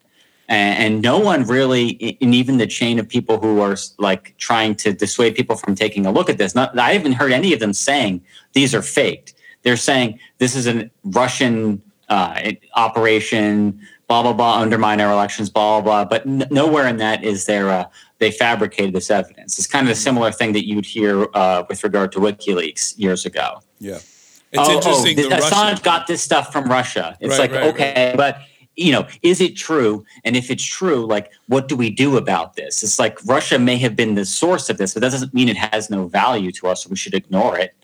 [0.49, 4.75] And, and no one really in even the chain of people who are like trying
[4.77, 7.59] to dissuade people from taking a look at this not, i haven't heard any of
[7.59, 8.21] them saying
[8.53, 9.35] these are faked.
[9.61, 15.81] They're saying this is a russian uh, operation, blah blah blah, undermine our elections, blah
[15.81, 16.05] blah blah.
[16.05, 17.85] But n- nowhere in that is there uh,
[18.19, 19.57] they fabricated this evidence.
[19.57, 23.25] It's kind of a similar thing that you'd hear uh, with regard to WikiLeaks years
[23.25, 23.47] ago.
[23.79, 25.19] Yeah, it's oh, interesting.
[25.19, 25.83] Oh, Assange Russian...
[25.83, 27.17] got this stuff from Russia.
[27.19, 28.17] It's right, like right, okay, right.
[28.17, 28.41] but
[28.75, 30.03] you know, is it true?
[30.23, 32.81] And if it's true, like, what do we do about this?
[32.83, 35.57] It's like Russia may have been the source of this, but that doesn't mean it
[35.57, 36.83] has no value to us.
[36.83, 37.75] So we should ignore it.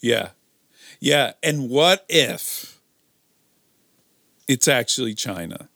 [0.00, 0.30] Yeah.
[1.00, 1.32] Yeah.
[1.42, 2.73] And what if
[4.48, 5.68] it's actually China.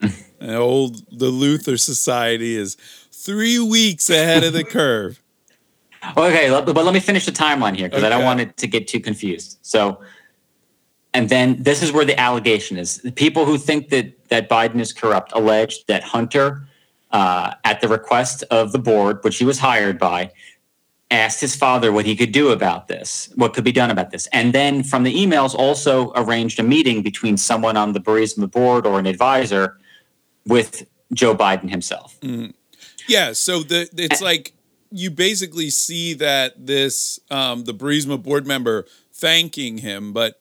[0.40, 2.76] and old the Luther Society is
[3.10, 5.20] three weeks ahead of the curve.
[6.16, 8.12] Okay, but let me finish the timeline here because okay.
[8.12, 9.58] I don't want it to get too confused.
[9.62, 10.00] So,
[11.14, 14.80] and then this is where the allegation is: the people who think that that Biden
[14.80, 16.66] is corrupt alleged that Hunter,
[17.10, 20.30] uh, at the request of the board, which he was hired by,
[21.14, 24.26] asked his father what he could do about this, what could be done about this.
[24.32, 28.84] And then from the emails, also arranged a meeting between someone on the Burisma board
[28.84, 29.78] or an advisor
[30.44, 32.18] with Joe Biden himself.
[32.20, 32.52] Mm.
[33.08, 33.32] Yeah.
[33.32, 34.52] So the it's like
[34.90, 40.40] you basically see that this, um, the Burisma board member thanking him, but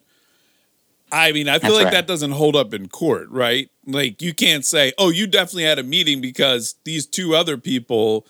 [1.11, 1.93] I mean, I feel like right.
[1.93, 3.69] that doesn't hold up in court, right?
[3.85, 8.25] Like you can't say, "Oh, you definitely had a meeting because these two other people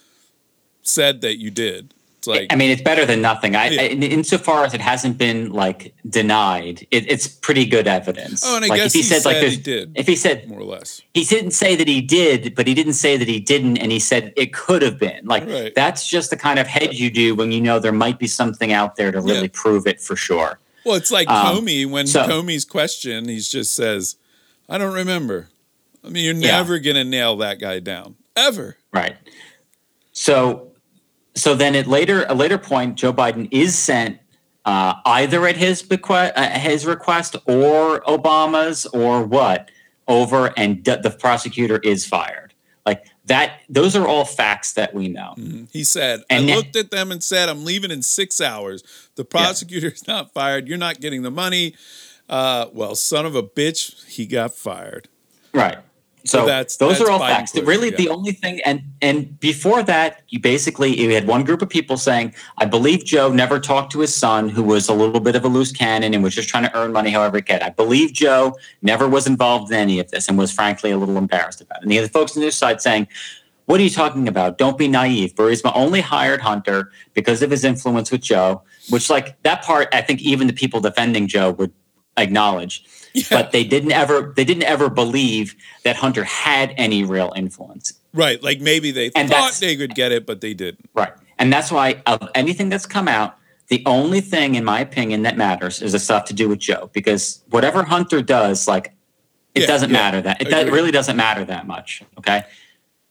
[0.81, 1.93] said that you did."
[2.23, 3.53] It's like I mean, it's better than nothing.
[3.53, 3.81] I, yeah.
[3.81, 8.43] I insofar as it hasn't been like denied, it, it's pretty good evidence.
[8.45, 9.91] Oh, and I like, guess if he, he said, like he did.
[9.95, 12.93] If he said more or less, he didn't say that he did, but he didn't
[12.93, 15.25] say that he didn't, and he said it could have been.
[15.25, 15.75] Like right.
[15.75, 18.71] that's just the kind of head you do when you know there might be something
[18.71, 19.47] out there to really yeah.
[19.51, 20.59] prove it for sure.
[20.85, 24.15] Well, it's like um, Comey when so, Comey's question, he just says,
[24.69, 25.49] "I don't remember."
[26.05, 26.93] I mean, you're never yeah.
[26.93, 28.77] gonna nail that guy down ever.
[28.93, 29.17] Right.
[30.13, 30.72] So
[31.35, 34.19] so then at later a later point, Joe Biden is sent
[34.65, 39.69] uh, either at his bequest, uh, his request or Obama's or what
[40.07, 42.53] over, and d- the prosecutor is fired.
[42.85, 45.33] Like that, those are all facts that we know.
[45.37, 45.65] Mm-hmm.
[45.71, 48.83] He said, and "I looked at them and said, I'm leaving in six hours.
[49.15, 50.15] The prosecutor is yeah.
[50.15, 50.67] not fired.
[50.67, 51.75] You're not getting the money."
[52.29, 55.09] Uh, well, son of a bitch, he got fired.
[55.53, 55.77] Right.
[56.25, 57.51] So, so that's those that's are all facts.
[57.51, 57.97] Push, really, yeah.
[57.97, 61.97] the only thing, and and before that, you basically you had one group of people
[61.97, 65.43] saying, "I believe Joe never talked to his son, who was a little bit of
[65.43, 68.13] a loose cannon and was just trying to earn money however he could." I believe
[68.13, 71.79] Joe never was involved in any of this and was frankly a little embarrassed about
[71.79, 71.83] it.
[71.83, 73.09] And the other folks on the other side saying,
[73.65, 74.57] "What are you talking about?
[74.57, 75.35] Don't be naive.
[75.35, 79.99] Burisma only hired Hunter because of his influence with Joe." Which, like that part, I
[80.01, 81.73] think even the people defending Joe would
[82.15, 83.23] acknowledge yeah.
[83.29, 87.93] but they didn't ever they didn't ever believe that Hunter had any real influence.
[88.13, 90.89] Right, like maybe they and thought they could get it, but they didn't.
[90.93, 93.37] Right, and that's why of anything that's come out,
[93.67, 96.89] the only thing, in my opinion, that matters is the stuff to do with Joe,
[96.93, 98.93] because whatever Hunter does, like
[99.55, 99.97] it yeah, doesn't yeah.
[99.97, 102.03] matter that it does, really doesn't matter that much.
[102.19, 102.43] Okay,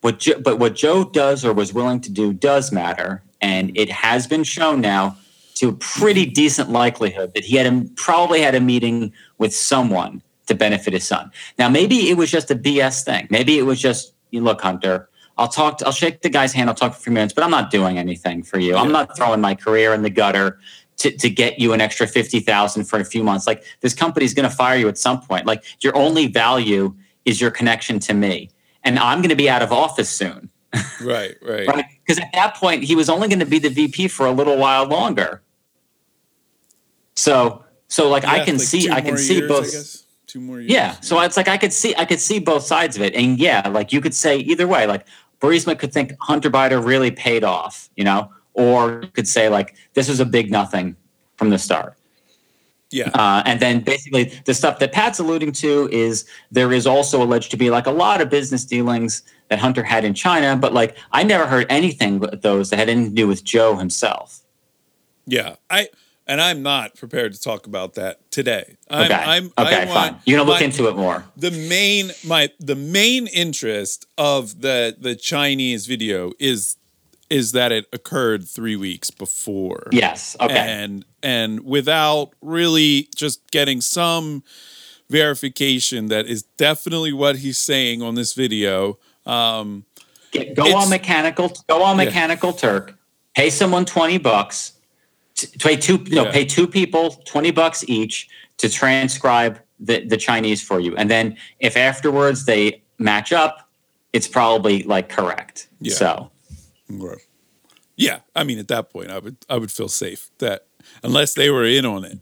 [0.03, 3.90] what jo- but what Joe does or was willing to do does matter, and it
[3.90, 5.16] has been shown now
[5.62, 10.20] to a pretty decent likelihood that he had a, probably had a meeting with someone
[10.48, 11.30] to benefit his son.
[11.56, 13.28] Now, maybe it was just a BS thing.
[13.30, 15.08] Maybe it was just, you look, Hunter,
[15.38, 17.44] I'll talk, to, I'll shake the guy's hand, I'll talk for a few minutes, but
[17.44, 18.74] I'm not doing anything for you.
[18.74, 20.58] I'm not throwing my career in the gutter
[20.96, 23.46] to, to get you an extra 50,000 for a few months.
[23.46, 25.46] Like this company's going to fire you at some point.
[25.46, 26.92] Like your only value
[27.24, 28.50] is your connection to me.
[28.82, 30.50] And I'm going to be out of office soon.
[31.00, 31.68] Right, right.
[31.68, 31.84] right?
[32.04, 34.56] Because at that point, he was only going to be the VP for a little
[34.56, 35.40] while longer.
[37.22, 40.06] So, so like I can like see, I can see years, both.
[40.26, 40.72] Two more years.
[40.72, 40.98] Yeah.
[41.02, 43.14] So it's like I could see I could see both sides of it.
[43.14, 44.86] And yeah, like you could say either way.
[44.88, 45.06] Like
[45.40, 50.08] Burisma could think Hunter Biden really paid off, you know, or could say like this
[50.08, 50.96] was a big nothing
[51.36, 51.94] from the start.
[52.90, 53.10] Yeah.
[53.14, 57.52] Uh, and then basically the stuff that Pat's alluding to is there is also alleged
[57.52, 60.96] to be like a lot of business dealings that Hunter had in China, but like
[61.12, 64.40] I never heard anything with those that had anything to do with Joe himself.
[65.24, 65.54] Yeah.
[65.70, 65.88] I
[66.26, 68.76] and I'm not prepared to talk about that today.
[68.90, 69.14] I'm, Okay.
[69.14, 70.16] I'm okay, I fine.
[70.24, 71.24] You're gonna look my- into it more.
[71.36, 76.76] the main my the main interest of the the Chinese video is
[77.30, 79.88] is that it occurred three weeks before.
[79.92, 80.36] Yes.
[80.40, 80.54] Okay.
[80.58, 84.42] And and without really just getting some
[85.10, 88.98] verification that is definitely what he's saying on this video.
[89.26, 89.84] Um,
[90.30, 91.52] Get, go on mechanical.
[91.68, 92.04] Go on Yeah.
[92.06, 92.98] mechanical Turk.
[93.36, 94.72] Pay someone twenty bucks.
[95.59, 95.99] Pay two.
[96.09, 96.32] No, Yeah.
[96.32, 98.28] pay two people twenty bucks each
[98.59, 103.68] to transcribe the the Chinese for you, and then if afterwards they match up,
[104.12, 105.68] it's probably like correct.
[105.80, 105.95] Yeah.
[105.95, 106.30] So
[107.97, 110.66] yeah, I mean, at that point, I would I would feel safe that
[111.03, 112.18] unless they were in on it,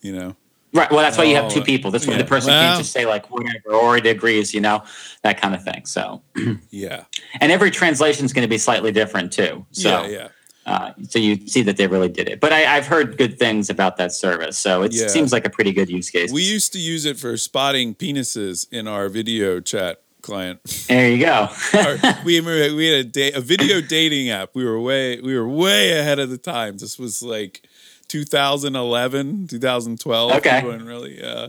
[0.00, 0.36] you know.
[0.74, 0.90] right.
[0.90, 1.90] Well, that's why you have two oh, people.
[1.90, 2.18] That's why yeah.
[2.18, 4.52] the person Well- can't just say like whatever or it agrees.
[4.52, 4.82] You know
[5.22, 5.86] that kind of thing.
[5.86, 6.22] So
[6.70, 7.04] Yeah,
[7.40, 9.64] and every translation is going to be slightly different too.
[9.70, 10.28] So yeah, yeah.
[10.64, 12.38] Uh, so you see that they really did it.
[12.40, 15.08] But I, I've heard good things about that service, so it Yeah.
[15.08, 16.30] seems like a pretty good use case.
[16.32, 20.60] We used to use it for spotting penises in our video chat client.
[20.86, 21.48] there you go.
[21.74, 24.50] Our- we we had a da- a video dating app.
[24.54, 26.80] We were way we were way ahead of the times.
[26.80, 27.62] This was like
[28.06, 30.32] 2011, 2012.
[30.36, 30.62] Okay.
[30.64, 31.20] Really.
[31.22, 31.48] Uh,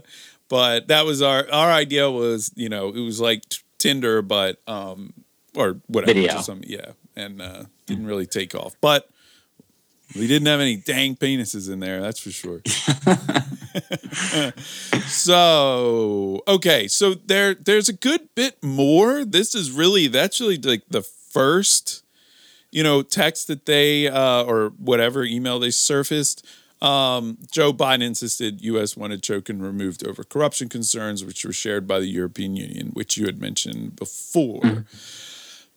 [0.50, 4.60] but that was our our idea was you know it was like t- Tinder, but
[4.68, 5.14] um
[5.56, 6.14] or whatever.
[6.14, 6.42] Video.
[6.42, 8.76] some- yeah, and uh, didn't really take off.
[8.82, 9.10] But
[10.16, 12.02] we didn't have any dang penises in there.
[12.02, 12.62] That's for sure.
[15.08, 19.26] so okay, so there there's a good bit more.
[19.26, 22.04] This is really that's really like the first,
[22.72, 26.46] you know, text that they uh, or whatever email they surfaced.
[26.82, 28.98] Um, Joe Biden insisted U.S.
[28.98, 33.26] wanted Shokin removed over corruption concerns, which were shared by the European Union, which you
[33.26, 34.86] had mentioned before.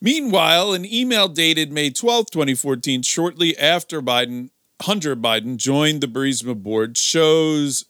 [0.01, 4.51] Meanwhile, an email dated May 12, 2014, shortly after Biden,
[4.83, 7.87] Hunter Biden joined the Burisma board, shows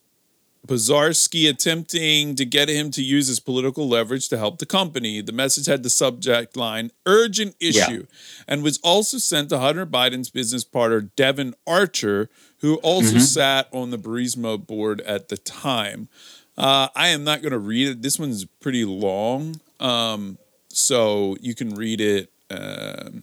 [0.66, 5.20] Bazarski attempting to get him to use his political leverage to help the company.
[5.20, 8.06] The message had the subject line urgent issue
[8.48, 12.28] and was also sent to Hunter Biden's business partner, Devon Archer,
[12.60, 16.08] who also sat on the Burisma board at the time.
[16.58, 18.02] Uh, I am not going to read it.
[18.02, 19.60] This one's pretty long.
[19.78, 20.38] Um,
[20.76, 23.22] so you can read it um,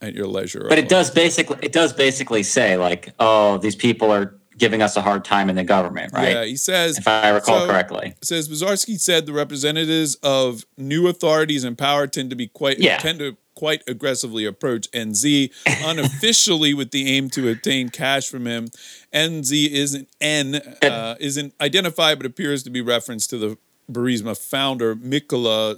[0.00, 0.66] at your leisure.
[0.68, 4.96] but it does basically it does basically say like, oh, these people are giving us
[4.96, 6.32] a hard time in the government, right?
[6.32, 6.98] Yeah, he says.
[6.98, 8.14] If I recall so- correctly.
[8.20, 12.78] It says Bazarski said the representatives of new authorities in power tend to be quite
[12.78, 12.98] Yeah.
[12.98, 15.50] tend to quite aggressively approach NZ
[15.84, 18.68] unofficially with the aim to obtain cash from him.
[19.12, 23.58] NZ isn't N uh, isn't identified but appears to be reference to the
[23.90, 25.76] Burisma founder Mykola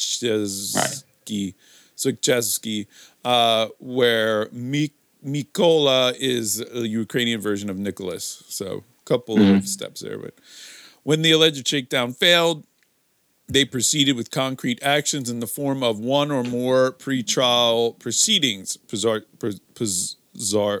[0.00, 1.54] Zoikchevsky
[1.96, 2.86] Zoikchevsky,
[3.24, 4.94] uh, where Mik-
[5.24, 8.42] Mykola is a Ukrainian version of Nicholas.
[8.48, 10.34] So a couple of steps there, but
[11.02, 12.64] when the alleged shakedown failed,
[13.48, 18.78] they proceeded with concrete actions in the form of one or more pretrial proceedings.
[18.86, 19.24] Pazar,
[19.74, 20.80] Pazar,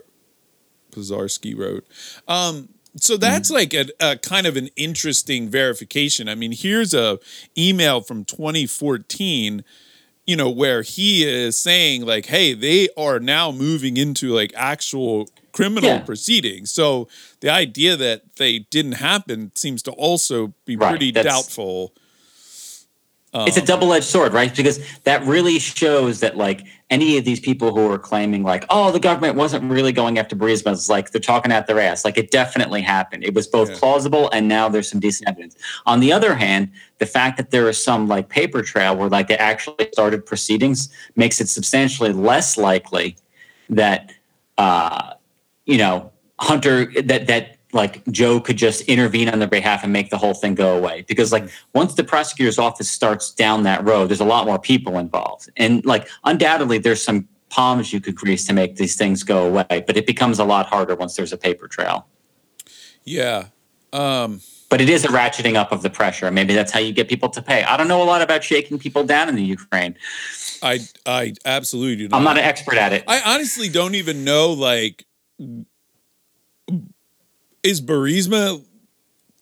[0.92, 1.86] Pazarski wrote.
[2.28, 3.20] Um, so mm.
[3.20, 6.28] that's like a, a kind of an interesting verification.
[6.28, 7.18] I mean, here's a
[7.56, 9.64] email from 2014
[10.26, 15.28] you know, where he is saying like, hey, they are now moving into like actual
[15.50, 15.98] criminal Yeah.
[16.02, 16.70] proceedings.
[16.70, 17.08] So
[17.40, 21.92] the idea that they didn't happen seems to also be Right, pretty that's- doubtful.
[23.32, 24.54] It's a double-edged sword right?
[24.54, 28.90] Because that really shows that like any of these people who are claiming like oh
[28.90, 32.04] the government wasn't really going after Burisma it's like they're talking at their ass.
[32.04, 33.22] Like it definitely happened.
[33.22, 33.78] It was both Yeah.
[33.78, 35.54] plausible and now there's some decent evidence.
[35.86, 39.28] On the other hand the fact that there is some like paper trail where like
[39.28, 43.16] they actually started proceedings makes it substantially less likely
[43.68, 44.12] that
[44.58, 45.12] uh
[45.66, 46.10] you know
[46.40, 50.34] hunter that that like Joe could just intervene on their behalf and make the whole
[50.34, 51.04] thing go away.
[51.06, 54.98] Because like once the prosecutor's office starts down that road, there's a lot more people
[54.98, 55.50] involved.
[55.56, 59.84] And like undoubtedly there's some palms you could grease to make these things go away,
[59.86, 62.06] but it becomes a lot harder once there's a paper trail.
[63.04, 63.46] Yeah.
[63.92, 66.30] Um but it is a ratcheting up of the pressure.
[66.30, 67.64] Maybe that's how you get people to pay.
[67.64, 69.96] I don't know a lot about shaking people down in the Ukraine.
[70.62, 72.08] I I absolutely do.
[72.08, 72.16] Not.
[72.16, 73.04] I'm not an expert at it.
[73.08, 74.52] I honestly don't even know.
[74.52, 75.04] Like,
[77.62, 78.62] is Burisma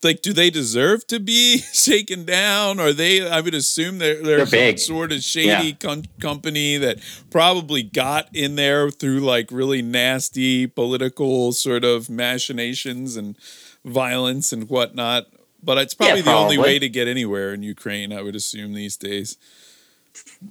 [0.02, 0.22] like?
[0.22, 2.78] Do they deserve to be shaken down?
[2.80, 3.28] Are they?
[3.28, 4.78] I would assume they're they're, They're some big.
[4.78, 5.72] sort of shady Yeah.
[5.78, 6.98] com- company that
[7.30, 13.36] probably got in there through like really nasty political sort of machinations and
[13.84, 15.26] violence and whatnot.
[15.62, 18.12] But it's probably Yeah, the only way to get anywhere in Ukraine.
[18.12, 19.36] I would assume these days.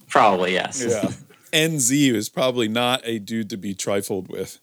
[0.10, 0.84] Probably yes.
[0.86, 1.12] Yeah.
[1.54, 4.60] NZ is probably not a dude to be trifled with.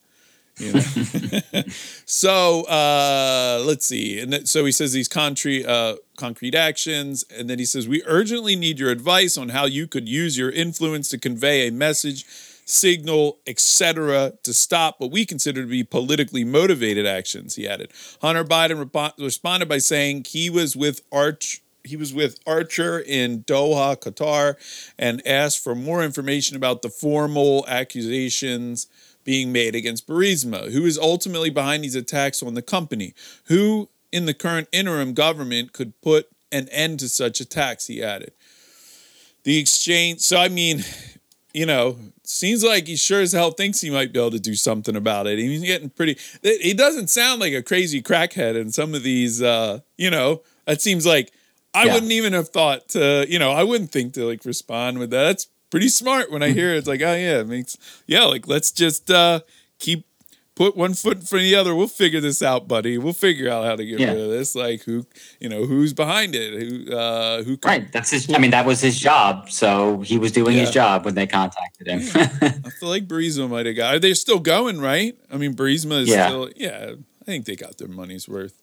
[0.59, 0.81] You know?
[2.05, 4.21] so uh, let's see.
[4.21, 7.25] And th- so he says these concrete, uh, concrete actions.
[7.37, 10.51] And then he says, We urgently need your advice on how you could use your
[10.51, 12.25] influence to convey a message,
[12.65, 17.91] signal, etc., to stop what we consider to be politically motivated actions, he added.
[18.23, 23.45] Hunter Biden repo- responded by saying he was with Arch he was with Archer in
[23.45, 24.57] Doha, Qatar,
[24.99, 28.87] and asked for more information about the formal accusations
[29.25, 33.15] being made against Burisma, who is ultimately behind these attacks on the company.
[33.45, 38.33] Who in the current interim government could put an end to such attacks, he added.
[39.43, 40.85] The exchange, so I mean,
[41.53, 44.55] you know, seems like he sure as hell thinks he might be able to do
[44.55, 45.39] something about it.
[45.39, 49.81] He's getting pretty, he doesn't sound like a crazy crackhead in some of these, uh,
[49.99, 51.33] you know, it seems like
[51.75, 51.95] I Yeah.
[51.95, 55.25] wouldn't even have thought to, you know, I wouldn't think to like respond with that.
[55.25, 56.79] That's pretty smart when I hear it.
[56.79, 59.41] It's like, oh yeah, it makes yeah, like let's just uh
[59.81, 60.07] keep
[60.55, 61.75] put one foot in front of the other.
[61.75, 62.97] We'll figure this out, buddy.
[62.97, 64.13] We'll figure out how to get Yeah.
[64.13, 64.55] rid of this.
[64.55, 65.05] Like who
[65.41, 66.53] you know, who's behind it?
[66.55, 67.93] Who uh who can Right.
[67.93, 68.33] That's his.
[68.33, 69.51] I mean, that was his job.
[69.51, 72.01] So he was doing his job when they contacted him.
[72.65, 73.97] I feel like Burisma might have got.
[73.97, 74.81] Are they still going?
[74.81, 75.19] Right?
[75.33, 76.29] I mean, Burisma is Yeah.
[76.29, 76.51] still.
[76.55, 78.63] Yeah, I think they got their money's worth.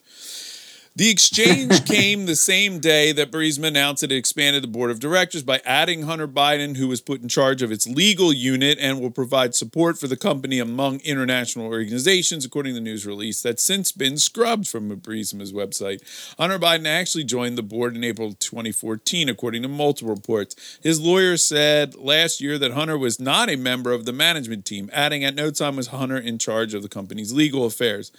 [0.94, 5.42] The exchange came the same day that Burisma announced it expanded the board of directors
[5.42, 9.10] by adding Hunter Biden, who was put in charge of its legal unit and will
[9.10, 13.94] provide support for the company among international organizations, according to the news release that's since
[13.94, 16.02] been scrubbed from Burisma's website.
[16.38, 20.78] Hunter Biden actually joined the board in April 2014, according to multiple reports.
[20.84, 24.90] His lawyer said last year that Hunter was not a member of the management team,
[24.92, 28.12] adding at no time was Hunter in charge of the company's legal affairs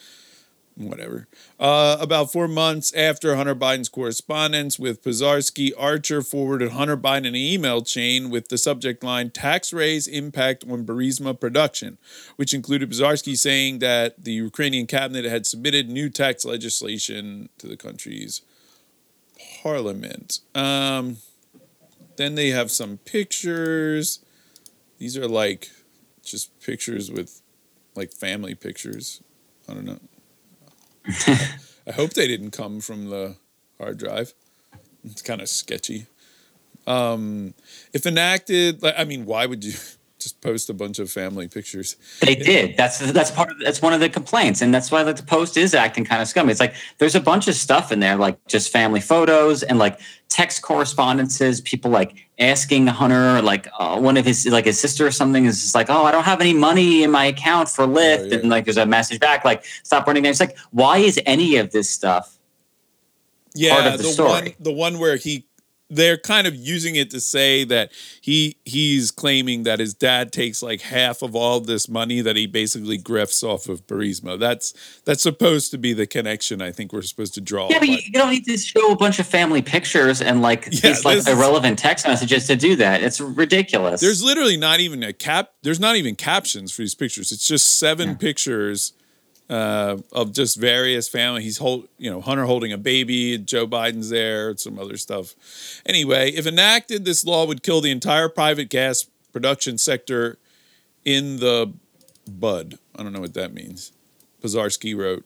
[0.77, 1.29] whatever.
[1.61, 7.37] Uh, about four months after Hunter Biden's correspondence with Pizarski, Archer forwarded Hunter Biden an
[7.37, 11.99] email chain with the subject line "Tax Raise Impact on Burisma Production,"
[12.37, 17.77] which included Pizarski saying that the Ukrainian cabinet had submitted new tax legislation to the
[17.77, 18.43] country's
[19.63, 20.41] parliament.
[20.55, 21.19] Um,
[22.17, 24.21] then they have some pictures.
[24.99, 25.71] These are like
[26.25, 27.41] just pictures with
[27.95, 29.23] like family pictures.
[29.69, 29.99] I don't know.
[31.87, 33.37] I hope they didn't come from the
[33.79, 34.35] hard drive.
[35.05, 36.07] It's kind of sketchy.
[36.87, 37.55] Um,
[37.93, 39.75] if enacted, like, I mean, why would you
[40.23, 41.97] just post a bunch of family pictures?
[42.21, 42.77] They did.
[42.77, 45.57] That's that's part of that's one of the complaints, and that's why like the post
[45.57, 46.51] is acting kind of scummy.
[46.51, 50.01] It's like there's a bunch of stuff in there, like just family photos and like
[50.29, 51.61] text correspondences.
[51.61, 55.61] People like asking Hunter, like uh, one of his like his sister or something is
[55.61, 58.39] just like, oh, I don't have any money in my account for Lyft, yeah.
[58.39, 60.25] and like there's a message back like, stop running.
[60.25, 62.39] It's like, why is any of this stuff?
[63.55, 64.31] Yeah, part of the the story.
[64.31, 65.47] one, the one where he,
[65.93, 70.63] they're kind of using it to say that he he's claiming that his dad takes
[70.63, 74.39] like half of all this money that he basically grifts off of Burisma.
[74.39, 74.73] That's
[75.05, 76.63] that's supposed to be the connection.
[76.63, 77.69] I think we're supposed to draw.
[77.71, 80.67] Yeah, but you, you don't need to show a bunch of family pictures and like
[80.73, 83.03] Yeah, these like irrelevant text messages to do that.
[83.03, 84.01] It's ridiculous.
[84.01, 85.51] There's literally not even a cap.
[85.63, 87.33] There's not even captions for these pictures.
[87.33, 88.95] It's just seven pictures
[89.53, 91.43] uh, of just various family.
[91.43, 93.37] He's hold, you know, Hunter holding a baby.
[93.37, 94.57] Joe Biden's there.
[94.57, 95.35] Some other stuff.
[95.85, 100.39] Anyway, if enacted, this law would kill the entire private gas production sector
[101.05, 101.75] in the
[102.27, 102.79] bud.
[102.97, 103.93] I don't know what that means.
[104.43, 105.25] Pizarski wrote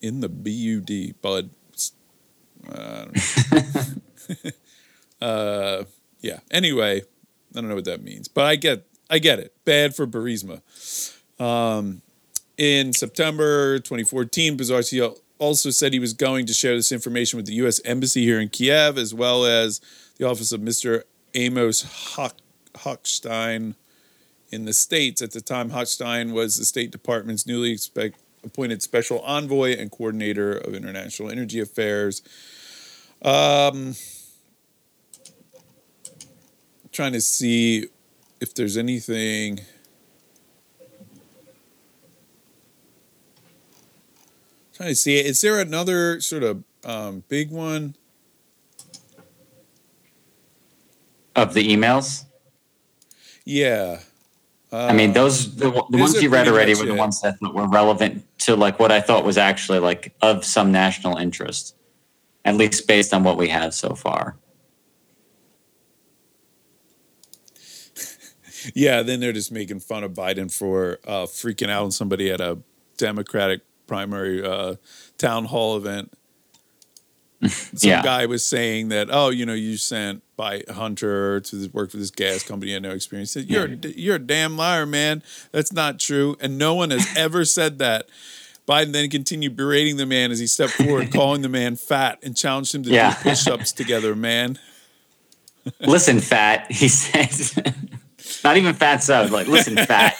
[0.00, 1.50] in the bud bud.
[2.68, 4.50] Uh, I don't know.
[5.26, 5.84] uh,
[6.20, 6.38] yeah.
[6.52, 9.52] Anyway, I don't know what that means, but I get I get it.
[9.64, 10.60] Bad for Burisma.
[11.40, 12.02] Um,
[12.56, 17.54] in September 2014, Pizarski also said he was going to share this information with the
[17.54, 17.80] U.S.
[17.84, 19.80] Embassy here in Kiev, as well as
[20.18, 21.02] the office of Mr.
[21.34, 22.40] Amos Hoch-
[22.74, 23.74] Hochstein
[24.50, 25.20] in the States.
[25.20, 30.52] At the time, Hochstein was the State Department's newly expect- appointed special envoy and coordinator
[30.52, 32.22] of international energy affairs.
[33.22, 33.96] Um,
[36.92, 37.86] trying to see
[38.40, 39.60] if there's anything.
[44.74, 47.96] Trying to see, is there another sort of um, big one.
[51.36, 52.24] Of the emails?
[53.44, 54.00] Yeah.
[54.72, 56.98] Uh, I mean, those the, the ones you read already were the it.
[56.98, 61.16] ones that were relevant to like what I thought was actually like of some national
[61.16, 61.74] interest,
[62.44, 64.36] at least based on what we have so far.
[68.74, 72.40] Yeah, then they're just making fun of Biden for uh, freaking out on somebody at
[72.40, 72.56] a
[72.96, 74.76] Democratic primary uh,
[75.18, 76.12] town hall event.
[77.46, 78.02] Some Yeah.
[78.02, 82.10] guy was saying that, oh, you know, you sent by Hunter to work for this
[82.10, 83.32] gas company, had no experience.
[83.32, 85.22] Said, you're, a- you're a damn liar, man.
[85.52, 86.36] That's not true.
[86.40, 88.06] And no one has ever said that.
[88.66, 92.34] Biden then continued berating the man as he stepped forward, calling the man fat and
[92.34, 93.10] challenged him to Yeah.
[93.14, 94.58] do push ups together, man.
[95.80, 97.54] Listen, fat, he says.
[98.42, 100.16] Not even fat so like listen, fat.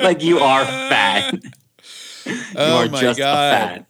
[0.00, 1.34] like you are fat.
[2.56, 3.12] Oh my God.
[3.12, 3.86] a fat.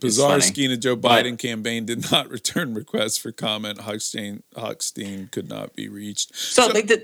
[0.00, 3.78] Bizarski and the Joe But- Biden campaign did not return requests for comment.
[3.78, 6.36] Hochstein, Hochstein could not be reached.
[6.36, 7.02] So, like the,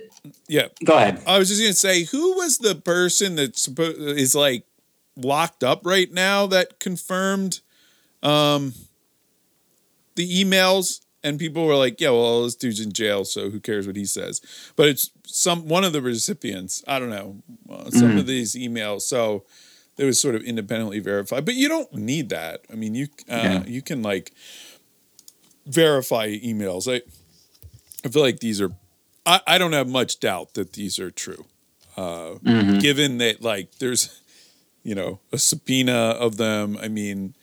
[0.49, 1.23] Yeah, go ahead.
[1.27, 4.67] I was just gonna say, who was the person that supposed is like
[5.17, 7.61] locked up right now that confirmed
[8.23, 8.75] um,
[10.15, 11.01] the emails?
[11.25, 14.05] And people were like, "Yeah, well, this dude's in jail, so who cares what he
[14.05, 14.41] says?"
[14.75, 16.83] But it's some one of the recipients.
[16.89, 17.37] I don't know
[17.71, 19.45] uh, some of these emails, so
[19.99, 21.45] it was sort of independently verified.
[21.45, 22.63] But you don't need that.
[22.73, 23.65] I mean, you uh, Yeah.
[23.67, 24.33] you can like
[25.67, 26.93] verify emails.
[26.93, 27.03] I
[28.05, 28.71] I feel like these are.
[29.25, 31.45] I, I don't have much doubt that these are true.
[31.97, 32.79] Uh, Mm-hmm.
[32.79, 34.21] Given that, like, there's,
[34.83, 36.77] you know, a subpoena of them.
[36.83, 37.35] I mean,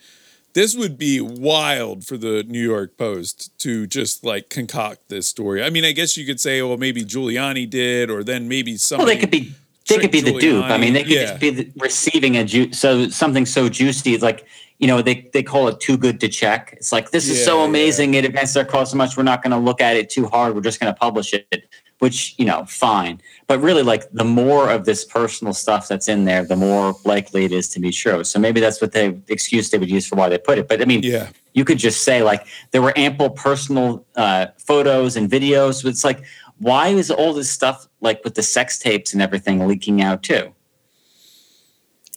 [0.52, 5.62] this would be wild for the New York Post to just like concoct this story.
[5.62, 9.06] I mean, I guess you could say, well, maybe Giuliani did, or then maybe Well,
[9.06, 9.54] they could be
[9.90, 10.64] they could be the dupe.
[10.64, 14.14] I mean, they could Giuliani, just be the, receiving a ju- so something so juicy.
[14.14, 14.46] It's like
[14.78, 16.74] you know they they call it too good to check.
[16.78, 17.68] It's like this is Yeah, so yeah.
[17.68, 18.14] amazing.
[18.14, 19.16] It advanced our cause so much.
[19.16, 20.54] We're not going to look at it too hard.
[20.54, 21.68] We're just going to publish it.
[21.98, 23.20] Which you know, fine.
[23.46, 27.44] But really, like the more of this personal stuff that's in there, the more likely
[27.44, 28.24] it is to be true.
[28.24, 30.66] So maybe that's what they the excuse they would use for why they put it.
[30.66, 35.16] But I mean, yeah, you could just say like there were ample personal uh, photos
[35.16, 35.84] and videos.
[35.84, 36.22] It's like
[36.60, 40.54] why is all this stuff like with the sex tapes and everything leaking out too?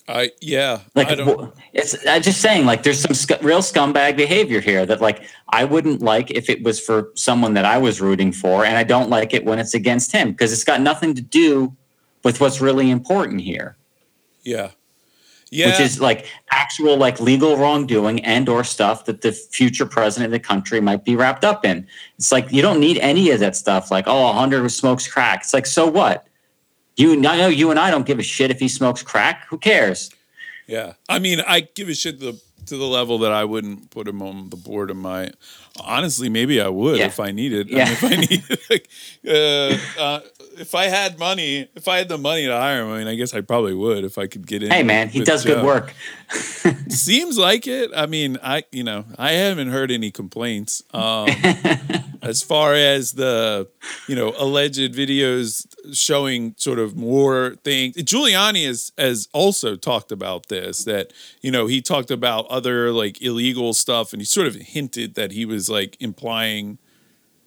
[0.08, 0.82] I yeah.
[0.96, 1.54] Like I don't.
[1.72, 5.64] it's I'm just saying like there's some sc- real scumbag behavior here that like I
[5.64, 9.10] wouldn't like if it was for someone that I was rooting for, and I don't
[9.10, 11.76] like it when it's against him because it's got nothing to do
[12.24, 13.78] with what's really important here.
[14.44, 14.72] Yeah,
[15.54, 15.68] yeah.
[15.68, 20.32] which is like actual like legal wrongdoing and or stuff that the future president of
[20.32, 21.88] the country might be wrapped up in.
[22.18, 23.92] It's like you don't need any of that stuff.
[23.92, 25.42] Like oh, Hunter smokes crack.
[25.42, 26.28] It's like so what?
[26.96, 29.48] You I know you and I don't give a shit if he smokes crack.
[29.50, 30.12] Who cares?
[30.68, 33.90] Yeah, I mean, I give a shit to the to the level that I wouldn't
[33.92, 35.32] put him on the board of my.
[35.80, 37.08] Honestly, maybe I would Yeah.
[37.08, 37.68] if I needed.
[37.74, 37.84] I Yeah.
[37.86, 38.90] mean, if I needed, like,
[39.28, 40.20] uh, uh,
[40.58, 43.16] if I had money, if I had the money to hire him, I mean, I
[43.16, 44.72] guess I probably would if I could get in.
[44.72, 45.94] Hey man, he does good work.
[46.90, 47.92] Seems like it.
[47.96, 50.84] I mean, I you know I haven't heard any complaints.
[50.94, 51.30] Um,
[52.22, 53.68] as far as the
[54.08, 60.48] you know alleged videos showing sort of more things, Giuliani has has also talked about
[60.48, 60.86] this.
[60.86, 65.16] That you know he talked about other like illegal stuff, and he sort of hinted
[65.16, 66.80] that he was like implying.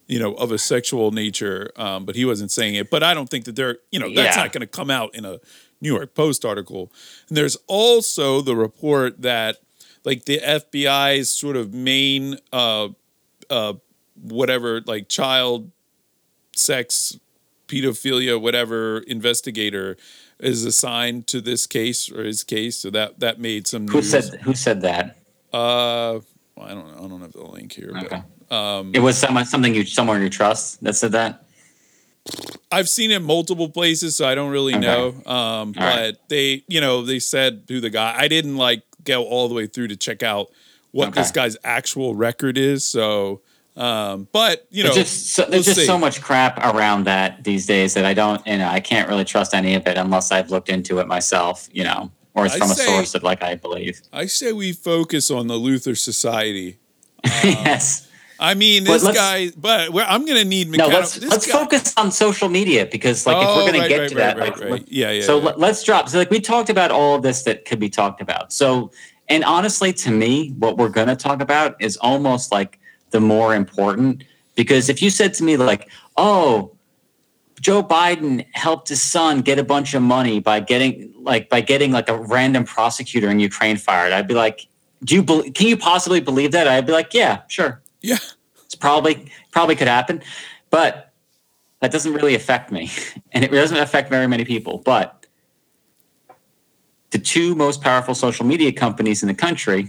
[0.09, 2.91] You know, of a sexual nature, um, but he wasn't saying it.
[2.91, 4.43] But I don't think that they're, you know, that's Yeah.
[4.45, 5.39] not going to come out in a
[5.81, 6.93] New York Post article.
[7.29, 9.57] And there's also the report that
[10.05, 12.89] like the FBI's sort of main uh
[13.51, 13.73] uh
[14.23, 15.71] whatever like child
[16.55, 17.19] sex
[17.69, 19.97] pedophilia whatever investigator
[20.39, 24.11] is assigned to this case or his case so that that made some Who news.
[24.11, 25.17] said who said that?
[25.53, 26.21] uh
[26.55, 28.07] well, I don't know I don't have the link here Okay.
[28.11, 31.43] but um It was someone something you someone you trust that said that.
[32.73, 34.81] I've seen it multiple places, so I don't really Okay.
[34.85, 35.09] know.
[35.31, 36.15] Um, but right.
[36.29, 38.15] they, you know, they said who the guy.
[38.19, 40.49] I didn't like go all the way through to check out
[40.91, 41.21] what Okay.
[41.21, 42.85] this guy's actual record is.
[42.85, 43.43] So,
[43.77, 45.87] um, but you know, There's just so, there's just see.
[45.87, 49.25] so much crap around that these days that I don't, you know, I can't really
[49.25, 52.71] trust any of it unless I've looked into it myself, you know, or it's from
[52.71, 54.01] a source that like I believe.
[54.13, 56.79] I say we focus on the Luther Society.
[57.25, 58.06] yes.
[58.39, 61.95] I mean, But this guy, but I'm going to need No, let's let's guy, focus
[61.97, 64.71] on social media because like if Oh, we're gonna get right, to right, that, right,
[64.71, 64.85] like.
[64.89, 65.45] Yeah, yeah, So yeah.
[65.47, 66.09] let- let's drop.
[66.09, 68.53] So like we talked about all of this that could be talked about.
[68.53, 68.91] So
[69.29, 72.79] and honestly, to me, what we're gonna talk about is almost like
[73.11, 74.25] the more important
[74.55, 76.73] because if you said to me like, oh.
[77.59, 81.91] Joe Biden helped his son get a bunch of money by getting like by getting
[81.91, 84.13] like a random prosecutor in Ukraine fired.
[84.13, 84.67] I'd be like,
[85.03, 86.69] do you be- can you possibly believe that?
[86.69, 87.81] I'd be like, yeah, sure.
[88.07, 88.19] Yeah.
[88.65, 90.23] It's probably probably could happen,
[90.71, 91.13] but
[91.81, 92.91] that doesn't really affect me,
[93.33, 94.79] and it doesn't affect very many people.
[94.79, 95.27] But
[97.11, 99.89] the two most powerful social media companies in the country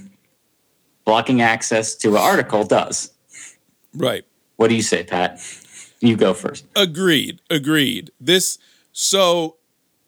[1.05, 3.11] blocking access to an article does.
[3.93, 4.25] Right.
[4.57, 5.39] What do you say, Pat?
[5.99, 6.65] You go first.
[6.75, 7.41] Agreed.
[7.49, 8.11] Agreed.
[8.19, 8.57] This
[8.91, 9.57] so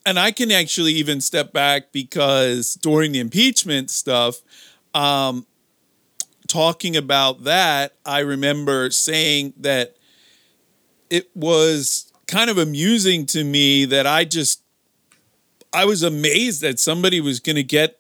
[0.05, 4.41] and I can actually even step back because during the impeachment stuff,
[4.93, 5.45] um,
[6.50, 9.95] talking about that, I remember saying that
[11.10, 14.62] it was kind of amusing to me that I just
[15.72, 17.99] I was amazed that somebody was going to get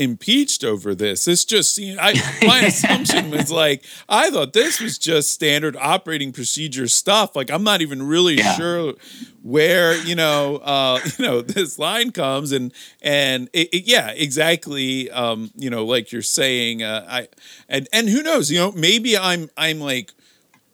[0.00, 1.24] impeached over this.
[1.26, 2.14] This just seemed I
[2.46, 7.36] my assumption was like I thought this was just standard operating procedure stuff.
[7.36, 8.54] Like I'm not even really Yeah.
[8.56, 8.94] sure
[9.42, 12.72] where, you know, uh, you know, this line comes and
[13.02, 17.28] and it, it- yeah, exactly um, you know, like you're saying uh, I
[17.68, 20.12] and and who knows, you know, maybe I'm I'm like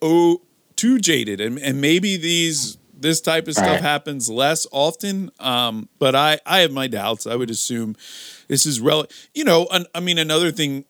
[0.02, 0.42] oh
[0.76, 3.80] too jaded and and maybe these this type of stuff Right.
[3.80, 7.94] happens less often um but i i have my doubts i would assume
[8.48, 10.84] this is rel you know an, i mean another thing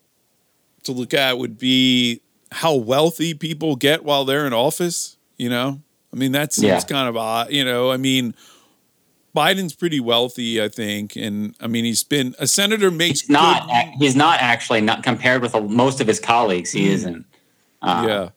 [0.85, 2.21] to look at would be
[2.53, 5.81] how wealthy people get while they're in office you know
[6.13, 6.81] i mean that seems Yeah.
[6.81, 8.35] kind of odd you know i mean
[9.37, 13.67] biden's pretty wealthy i think and i mean he's been a senator makes He's not.
[13.67, 16.71] good- He's not actually not compared with most of his colleagues.
[16.71, 16.91] He Mm.
[16.93, 17.27] isn't.
[17.83, 18.29] Uh, yeah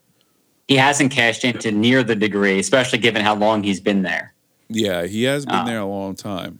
[0.69, 4.33] He hasn't cashed into near the degree, especially given how long he's been there.
[4.69, 6.59] Yeah, he has been Uh, there a long time.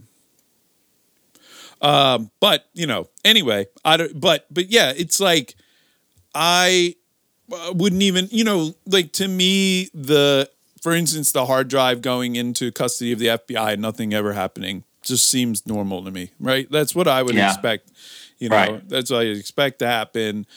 [1.79, 4.19] Um, but you know, anyway, I don't.
[4.19, 5.53] But but yeah, it's like
[6.33, 6.95] I
[7.53, 10.49] uh, wouldn't even, you know, like to me, the
[10.81, 14.85] for instance, the hard drive going into custody of the FBI, and nothing ever happening,
[15.03, 16.67] just seems normal to me, right?
[16.71, 17.51] That's what I would Yeah.
[17.53, 17.91] expect.
[18.39, 18.89] You know, Right.
[18.89, 20.47] that's what I expect to happen.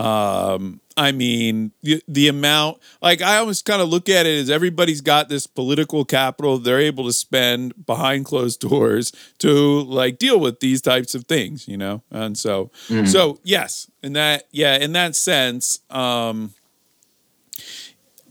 [0.00, 4.48] Um, I mean, the, the amount, like, I always kind of look at it as
[4.50, 10.40] everybody's got this political capital they're able to spend behind closed doors to like deal
[10.40, 12.02] with these types of things, you know?
[12.10, 12.70] And so,
[13.06, 16.54] so yes, in that, yeah, in that sense, um,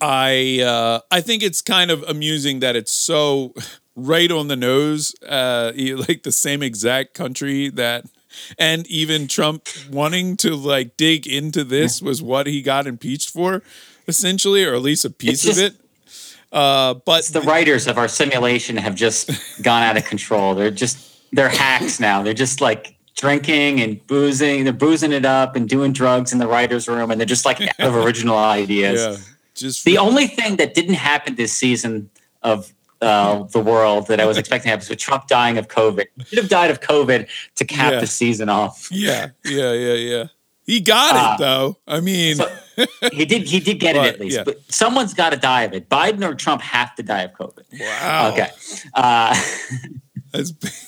[0.02, 3.54] I uh, I think it's kind of amusing that it's so
[3.96, 8.06] right on the nose, uh, like the same exact country that,
[8.58, 13.62] and even Trump wanting to like dig into this was what he got impeached for,
[14.08, 15.74] essentially, or at least a piece It's of it.
[16.52, 19.30] Uh, but the writers of our simulation have just
[19.62, 20.56] gone out of control.
[20.56, 20.98] They're just
[21.32, 22.24] they're hacks now.
[22.24, 24.64] They're just like drinking and boozing.
[24.64, 27.62] They're boozing it up and doing drugs in the writers' room, and they're just like
[27.80, 29.02] out of original ideas.
[29.20, 29.24] yeah,
[29.54, 32.10] just The only thing that didn't happen this season
[32.42, 36.06] of uh, the world that I was expecting to happen with Trump dying of COVID.
[36.18, 38.00] He should have died of COVID to cap Yeah.
[38.00, 38.88] the season off.
[38.92, 40.24] yeah, yeah, yeah, yeah.
[40.66, 41.34] He got Ah.
[41.34, 41.78] it though.
[41.88, 42.52] I mean, So-
[43.12, 43.44] He did.
[43.48, 44.38] He did get it at least.
[44.38, 44.44] yeah.
[44.44, 45.90] But someone's got to die of it.
[45.90, 47.64] Biden or Trump have to die of COVID.
[47.80, 48.32] wow.
[48.34, 48.50] Okay.
[48.94, 49.36] Uh,
[50.32, 50.72] That's big.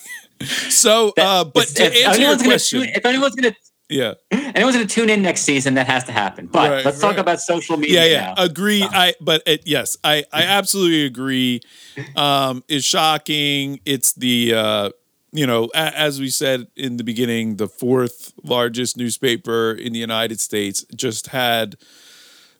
[0.70, 3.59] So, uh, but if- to if anyone's gonna question, tune- if anyone's going to
[3.91, 4.13] yeah.
[4.31, 6.47] anyone's going to tune in next season, that has to happen.
[6.47, 8.05] But Right, let's talk about social media.
[8.05, 8.43] yeah yeah now.
[8.43, 11.61] agree i but it, yes i i absolutely agree
[12.15, 14.89] um it's shocking it's the uh
[15.31, 19.99] you know a, as we said in the beginning the fourth largest newspaper in the
[19.99, 21.75] united states just had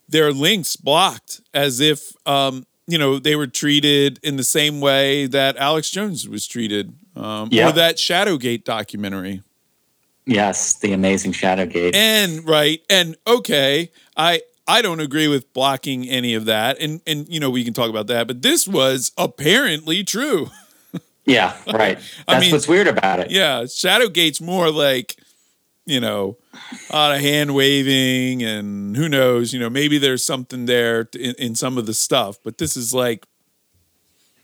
[0.09, 5.25] their links blocked as if um you know they were treated in the same way
[5.27, 9.41] that alex jones was treated um or that shadowgate documentary
[10.26, 11.95] Yes, the amazing Shadowgate.
[11.95, 17.28] and right and okay i i don't agree with blocking any of that and and
[17.28, 20.49] you know we can talk about that but this was apparently true
[21.26, 21.97] yeah, right.
[22.28, 23.32] That's I mean- what's weird about it.
[23.32, 25.15] yeah shadowgate's more like
[25.86, 26.38] you know
[26.89, 31.34] a lot of hand waving and who knows you know maybe there's something there in,
[31.39, 33.26] in some of the stuff but this is like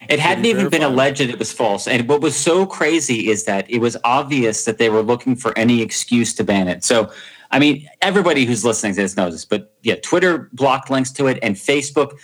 [0.10, 1.88] It hadn't even been alleged it was false.
[1.88, 5.58] And what was so crazy is that it was obvious that they were looking for
[5.58, 6.84] any excuse to ban it.
[6.84, 7.12] So,
[7.51, 11.28] I mean, everybody who's listening to this knows this, but yeah, Twitter blocked links to
[11.28, 12.18] it and Facebook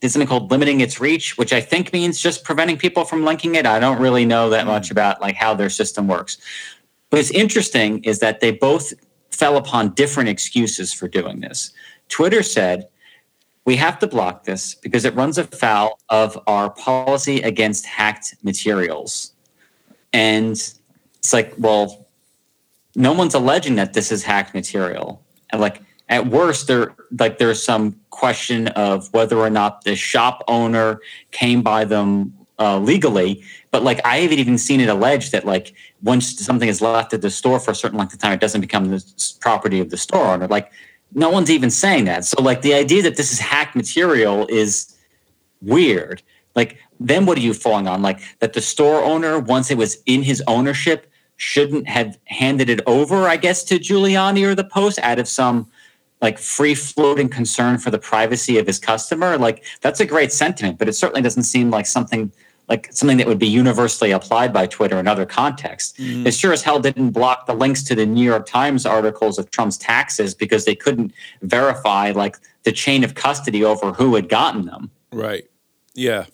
[0.00, 3.54] did something called limiting its reach, which I think means just preventing people from linking
[3.54, 3.66] it.
[3.66, 4.92] I don't really know that much hmm.
[4.92, 6.38] about like how their system works.
[7.10, 8.92] But it's interesting is that they both
[9.30, 11.72] fell upon different excuses for doing this.
[12.08, 12.88] Twitter said,
[13.64, 19.32] we have to block this because it runs afoul of our policy against hacked materials.
[20.12, 22.06] And it's like, well,
[22.94, 25.22] no one's alleging that this is hacked material.
[25.50, 30.42] And like at worst, there like there's some question of whether or not the shop
[30.48, 31.00] owner
[31.30, 35.74] came by them uh, legally, but like I haven't even seen it alleged that like
[36.02, 38.60] once something is left at the store for a certain length of time, it doesn't
[38.60, 39.02] become the
[39.40, 40.48] property of the store owner.
[40.48, 40.72] Like
[41.14, 42.24] no one's even saying that.
[42.24, 44.96] So like the idea that this is hacked material is
[45.60, 46.22] weird.
[46.54, 48.02] Like then what are you falling on?
[48.02, 52.80] Like that the store owner, once it was in his ownership, shouldn't have handed it
[52.86, 55.70] over, I guess, to Giuliani or the Post out of some
[56.20, 59.36] like free floating concern for the privacy of his customer.
[59.36, 62.32] Like that's a great sentiment, but it certainly doesn't seem like something
[62.72, 65.92] like something that would be universally applied by Twitter in other contexts.
[65.98, 66.24] Mm.
[66.24, 69.50] It sure as hell didn't block the links to the New York Times articles of
[69.50, 71.12] Trump's taxes because they couldn't
[71.42, 74.90] verify like the chain of custody over who had gotten them.
[75.12, 75.44] Right.
[75.92, 76.24] Yeah.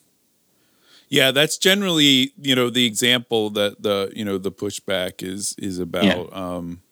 [1.08, 5.80] Yeah, that's generally, you know, the example that the, you know, the pushback is is
[5.80, 6.24] about yeah.
[6.30, 6.82] um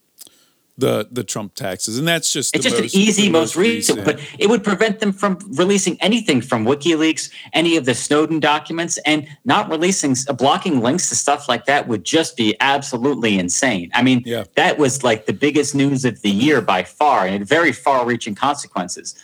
[0.79, 3.99] the the Trump taxes, and that's just it's just most, an easy, most, most recent,
[3.99, 4.19] recent.
[4.19, 8.99] But it would prevent them from releasing anything from WikiLeaks, any of the Snowden documents,
[9.07, 13.91] and not releasing blocking links to stuff like that would just be absolutely insane.
[13.95, 14.45] I mean, yeah.
[14.57, 19.15] that was like the biggest news of the year by far, and very far-reaching consequences.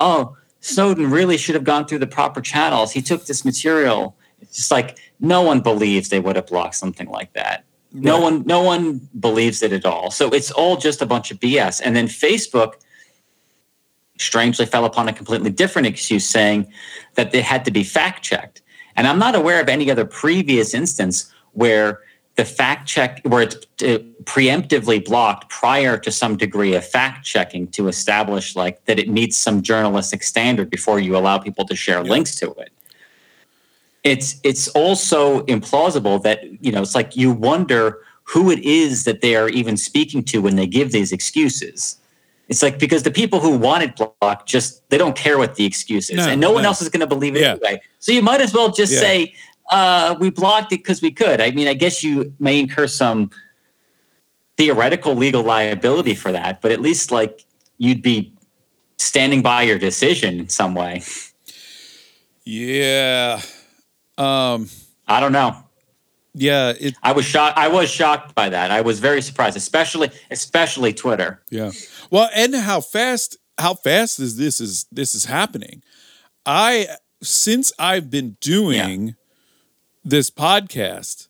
[0.00, 2.92] Oh, Snowden really should have gone through the proper channels.
[2.92, 4.16] He took this material.
[4.40, 7.64] It's just like no one believes they would have blocked something like that.
[7.94, 8.22] No right.
[8.22, 10.10] one, no one believes it at all.
[10.10, 11.80] So it's all just a bunch of BS.
[11.84, 12.74] And then Facebook
[14.18, 16.72] strangely fell upon a completely different excuse, saying
[17.14, 18.62] that they had to be fact checked.
[18.96, 22.00] And I'm not aware of any other previous instance where
[22.36, 27.66] the fact check, where it's uh, preemptively blocked prior to some degree of fact checking
[27.68, 32.02] to establish like that it meets some journalistic standard before you allow people to share
[32.02, 32.72] links to it
[34.04, 39.20] it's it's also implausible that you know it's like you wonder who it is that
[39.20, 41.98] they are even speaking to when they give these excuses.
[42.48, 45.64] It's like because the people who want it blocked just they don't care what the
[45.64, 47.52] excuse is, no, and no, no, one else is going to believe it yeah.
[47.52, 47.80] anyway.
[47.98, 49.00] So you might as well just yeah.
[49.00, 49.34] say
[49.70, 51.40] uh, we blocked it because we could.
[51.40, 53.30] I mean, I guess you may incur some
[54.56, 57.44] theoretical legal liability for that, but at least like
[57.78, 58.32] you'd be
[58.98, 61.02] standing by your decision in some way.
[62.44, 63.40] Yeah,
[64.18, 64.68] um,
[65.06, 65.56] I don't know.
[66.34, 67.58] Yeah, it, I was shocked.
[67.58, 68.70] I was shocked by that.
[68.70, 71.42] I was very surprised, especially especially Twitter.
[71.50, 71.72] Yeah.
[72.10, 75.82] Well, and how fast how fast is this is this is happening?
[76.46, 76.88] I
[77.22, 79.12] since I've been doing yeah.
[80.04, 81.28] this podcast,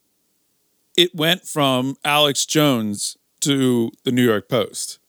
[0.96, 5.00] it went from Alex Jones to the New York Post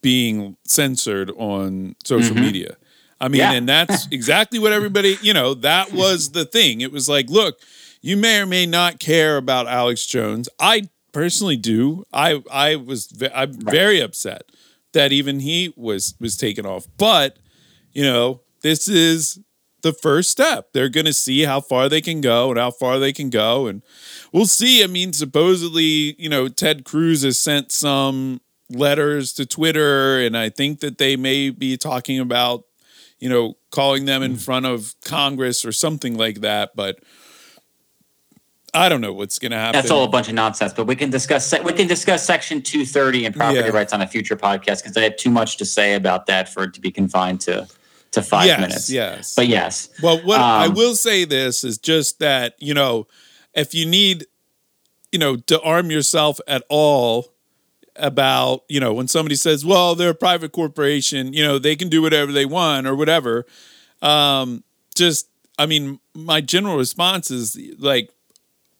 [0.00, 2.44] being censored on social mm-hmm.
[2.44, 2.76] media.
[3.20, 3.52] I mean, yeah.
[3.52, 6.80] and that's exactly what everybody, you know, that was the thing.
[6.80, 7.58] It was like, look,
[8.00, 10.48] you may or may not care about Alex Jones.
[10.58, 12.04] I personally do.
[12.12, 14.42] I I was I'm very upset
[14.92, 16.86] that even he was was taken off.
[16.96, 17.38] But,
[17.92, 19.38] you know, this is
[19.82, 20.72] the first step.
[20.72, 23.66] They're going to see how far they can go and how far they can go
[23.66, 23.82] and
[24.32, 24.84] we'll see.
[24.84, 30.48] I mean, supposedly, you know, Ted Cruz has sent some letters to Twitter and I
[30.48, 32.64] think that they may be talking about
[33.20, 34.38] you know, calling them in hmm.
[34.38, 36.74] front of Congress or something like that.
[36.74, 36.98] But
[38.72, 39.78] I don't know what's going to happen.
[39.78, 40.72] That's all a bunch of nonsense.
[40.72, 43.68] But we can discuss we can discuss Section 230 and property yeah.
[43.68, 46.64] rights on a future podcast because I had too much to say about that for
[46.64, 47.68] it to be confined to
[48.12, 48.90] to five yes, minutes.
[48.90, 49.34] Yes.
[49.34, 49.88] But yes.
[50.02, 53.06] Well, what um, I will say this is just that you know,
[53.54, 54.26] if you need,
[55.12, 57.29] you know, to arm yourself at all
[58.00, 61.88] about, you know, when somebody says, well, they're a private corporation, you know, they can
[61.88, 63.46] do whatever they want or whatever.
[64.02, 65.28] Um, just,
[65.58, 68.10] I mean, my general response is like,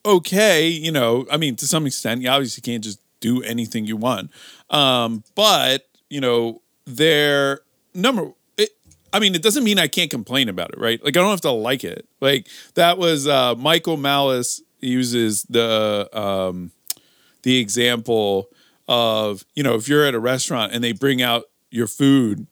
[0.05, 3.97] okay, you know, I mean, to some extent, you obviously can't just do anything you
[3.97, 4.31] want.
[4.71, 7.61] Um, but, you know, their
[7.95, 8.33] number,
[9.13, 11.03] I mean, it doesn't mean I can't complain about it, right?
[11.05, 12.07] Like, I don't have to like it.
[12.21, 16.71] Like, that was uh, Michael Malice uses the, um,
[17.43, 18.49] the example
[18.91, 22.47] of you know if you're at a restaurant and they bring out your food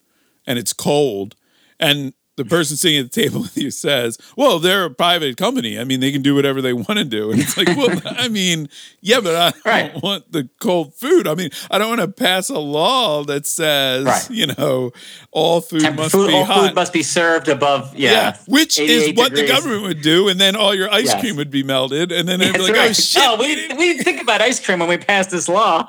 [0.47, 1.35] and it's cold
[1.81, 5.79] and the person sitting at the table with you says, "Well, they're a private company.
[5.79, 8.29] I mean, they can do whatever they want to do." And it's like, "Well, I
[8.29, 8.69] mean,
[9.03, 9.93] yeah, but I right.
[9.93, 11.29] don't want the cold food.
[11.29, 14.31] I mean, I don't want to pass a law that says, right.
[14.31, 14.93] you know,
[15.33, 16.69] all food Temp- must food, be all hot.
[16.69, 19.49] food must be served above, yeah, yeah which is what degrees.
[19.49, 21.21] the government would do, and then all your ice yes.
[21.21, 22.91] cream would be melted, and then it'd be like, oh, right.
[22.91, 25.89] "Oh shit!" No, we we didn't think about ice cream when we passed this law.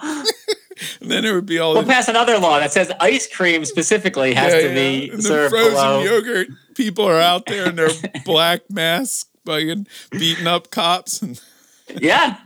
[1.01, 1.73] and then it would be all.
[1.73, 5.51] We'll pass another law that says ice cream specifically has yeah, to be and served
[5.51, 6.03] frozen below.
[6.03, 6.47] yogurt.
[6.75, 7.89] People are out there in their
[8.25, 11.41] black masks, bugging, beating up cops, and
[11.99, 12.37] yeah.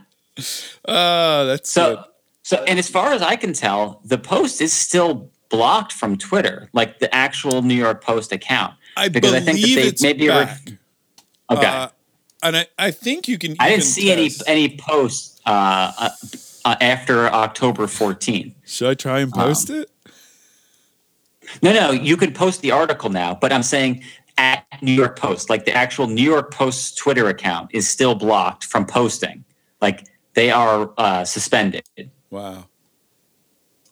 [0.84, 1.96] Uh, that's so.
[1.96, 2.04] Good.
[2.42, 6.68] So, and as far as I can tell, the post is still blocked from Twitter,
[6.74, 8.74] like the actual New York Post account.
[8.96, 10.60] I because I think that they maybe back.
[11.50, 11.66] Okay.
[11.66, 11.88] Uh,
[12.42, 13.56] and I, I think you can.
[13.58, 14.42] I didn't see test.
[14.46, 16.10] any any posts uh, uh,
[16.64, 18.54] uh, after October 14th.
[18.64, 19.90] Should I try and post um, it?
[21.62, 24.02] No, no, you can post the article now, but I'm saying
[24.38, 28.64] at New York Post, like the actual New York Post Twitter account is still blocked
[28.64, 29.44] from posting.
[29.80, 31.84] Like they are uh, suspended.
[32.30, 32.66] Wow.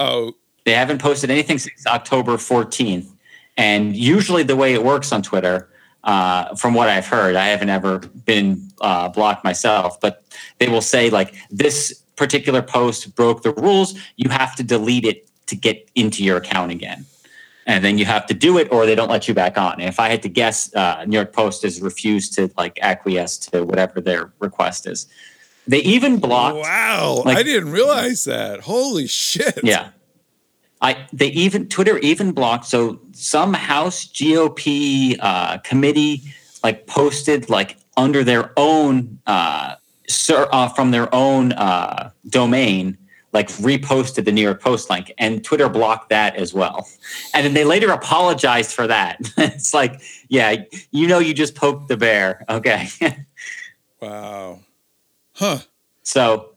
[0.01, 0.33] Oh.
[0.65, 3.09] They haven't posted anything since October 14th.
[3.57, 5.69] And usually the way it works on Twitter,
[6.05, 10.25] uh, from what I've heard, I haven't ever been uh, blocked myself, but
[10.59, 13.89] they will say like this particular post broke the rules.
[14.17, 17.05] You have to delete it to get into your account again
[17.67, 19.75] and then you have to do it or they don't let you back on.
[19.75, 23.39] And if I had to guess, uh, New York Post has refused to like acquiesce
[23.39, 25.07] to whatever their request is.
[25.67, 26.59] They even blocked.
[26.59, 28.61] Wow, like, I didn't realize that.
[28.61, 29.61] Holy shit!
[29.63, 29.91] Yeah,
[30.81, 32.67] I they even Twitter even blocked.
[32.67, 36.23] So some House GOP uh, committee
[36.65, 39.77] like posted like under their own uh,
[40.13, 42.99] sir, uh, from their own uh, domain
[43.33, 46.87] like reposted the New York Post link, and Twitter blocked that as well.
[47.33, 49.19] And then they later apologized for that.
[49.39, 50.57] it's like, yeah,
[50.91, 52.45] you know, you just poked the bear.
[52.49, 52.89] Okay.
[54.01, 54.61] wow.
[55.35, 55.59] Huh.
[56.03, 56.51] So,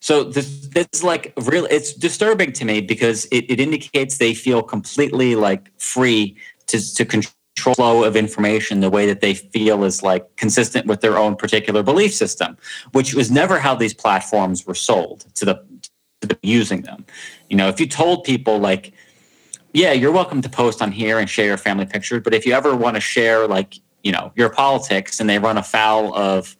[0.00, 1.66] so this, this is like real.
[1.70, 6.36] It's disturbing to me because it, it indicates they feel completely like free
[6.66, 11.00] to to control flow of information the way that they feel is like consistent with
[11.00, 12.56] their own particular belief system,
[12.92, 15.54] which was never how these platforms were sold to the,
[16.20, 17.04] to the using them.
[17.48, 18.92] You know, if you told people like,
[19.72, 22.52] yeah, you're welcome to post on here and share your family pictures, but if you
[22.52, 26.56] ever want to share like, you know, your politics and they run afoul of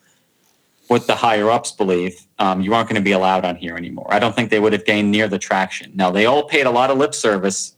[0.89, 4.07] what the higher ups believe, um, you aren't going to be allowed on here anymore.
[4.11, 5.93] I don't think they would have gained near the traction.
[5.95, 7.77] Now, they all paid a lot of lip service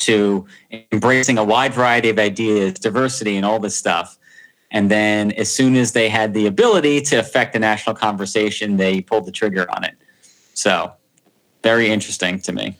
[0.00, 0.46] to
[0.92, 4.18] embracing a wide variety of ideas, diversity, and all this stuff.
[4.70, 9.00] And then, as soon as they had the ability to affect the national conversation, they
[9.00, 9.96] pulled the trigger on it.
[10.54, 10.92] So,
[11.62, 12.76] very interesting to me.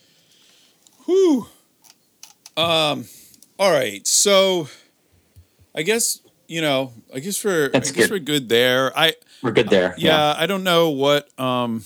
[1.06, 1.46] Whew.
[2.56, 3.06] Um.
[3.58, 4.06] All right.
[4.06, 4.68] So,
[5.74, 6.92] I guess you know.
[7.12, 7.70] I guess we're.
[7.70, 8.10] That's I guess good.
[8.12, 8.96] we're good there.
[8.96, 9.14] I.
[9.42, 9.94] We're good there.
[9.96, 10.34] yeah, yeah.
[10.38, 11.28] I don't know what.
[11.40, 11.84] Um.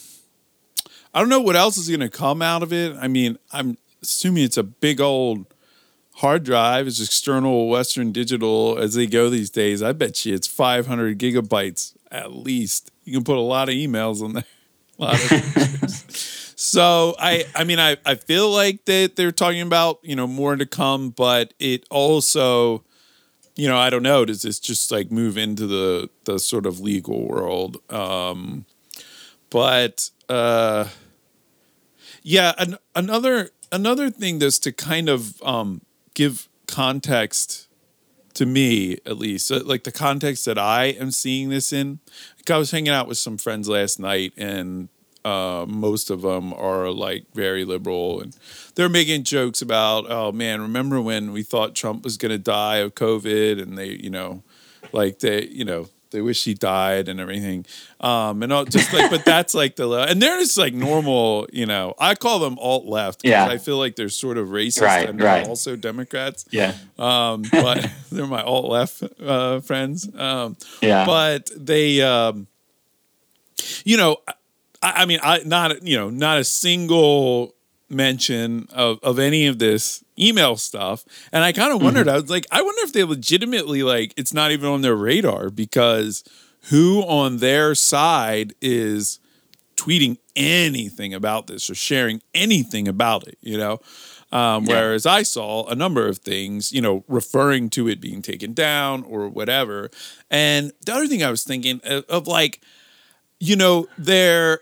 [1.14, 2.96] I don't know what else is going to come out of it.
[3.00, 5.46] I mean, I'm assuming it's a big old
[6.16, 6.86] hard drive.
[6.86, 9.82] It's external Western Digital as they go these days.
[9.82, 12.90] I bet you it's 500 gigabytes at least.
[13.04, 14.44] You can put a lot of emails on there.
[14.96, 16.00] A lot of
[16.56, 20.54] so I, I mean, I, I feel like that they're talking about you know more
[20.54, 22.84] to come, but it also,
[23.56, 24.24] you know, I don't know.
[24.24, 27.78] Does this just like move into the the sort of legal world?
[27.92, 28.66] Um,
[29.50, 30.86] but uh,
[32.22, 35.82] yeah, an, another another thing that's to kind of um,
[36.14, 37.68] give context
[38.34, 42.00] to me at least like the context that i am seeing this in
[42.36, 44.88] like i was hanging out with some friends last night and
[45.24, 48.36] uh, most of them are like very liberal and
[48.74, 52.78] they're making jokes about oh man remember when we thought trump was going to die
[52.78, 54.42] of covid and they you know
[54.92, 57.66] like they you know they wish he died and everything.
[58.00, 61.66] Um, and all, just like, but that's like the, and they're just like normal, you
[61.66, 63.22] know, I call them alt left.
[63.24, 63.46] Yeah.
[63.46, 65.46] I feel like they're sort of racist right, and right.
[65.46, 66.46] also Democrats.
[66.50, 66.74] Yeah.
[67.00, 70.08] Um, but they're my alt left, uh, friends.
[70.14, 71.04] Um, yeah.
[71.04, 72.46] But they, um,
[73.84, 74.18] you know,
[74.80, 77.56] I, I mean, I, not, you know, not a single
[77.94, 81.04] mention of, of any of this email stuff.
[81.32, 82.16] And I kind of wondered, mm-hmm.
[82.16, 85.50] I was like, I wonder if they legitimately like it's not even on their radar
[85.50, 86.24] because
[86.70, 89.20] who on their side is
[89.76, 93.80] tweeting anything about this or sharing anything about it, you know?
[94.32, 94.74] Um, yeah.
[94.74, 99.04] Whereas I saw a number of things, you know, referring to it being taken down
[99.04, 99.90] or whatever.
[100.30, 102.60] And the other thing I was thinking of, of like,
[103.38, 104.60] you know, there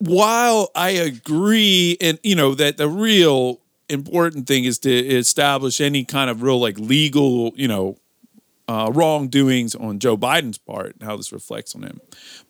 [0.00, 6.04] while I agree, and you know that the real important thing is to establish any
[6.04, 7.98] kind of real like legal, you know,
[8.66, 12.00] uh, wrongdoings on Joe Biden's part and how this reflects on him.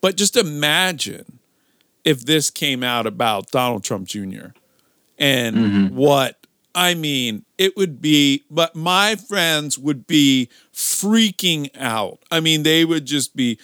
[0.01, 1.39] But just imagine
[2.05, 4.49] if this came out about Donald Trump Jr.
[5.19, 5.97] and mm-hmm.
[5.97, 12.21] what I mean, it would be, but my friends would be freaking out.
[12.31, 13.59] I mean, they would just be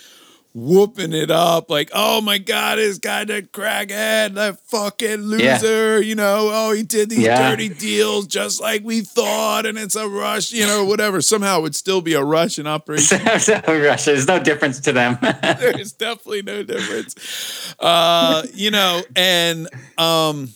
[0.58, 6.08] whooping it up like oh my god this guy that crackhead that fucking loser yeah.
[6.08, 7.50] you know oh he did these yeah.
[7.50, 11.20] dirty deals just like we thought and it's a rush you know whatever.
[11.20, 13.22] Somehow it would still be a russian operation.
[13.22, 15.18] Russia there's no difference to them.
[15.42, 17.74] There's definitely no difference.
[17.78, 19.68] Uh you know and
[19.98, 20.48] um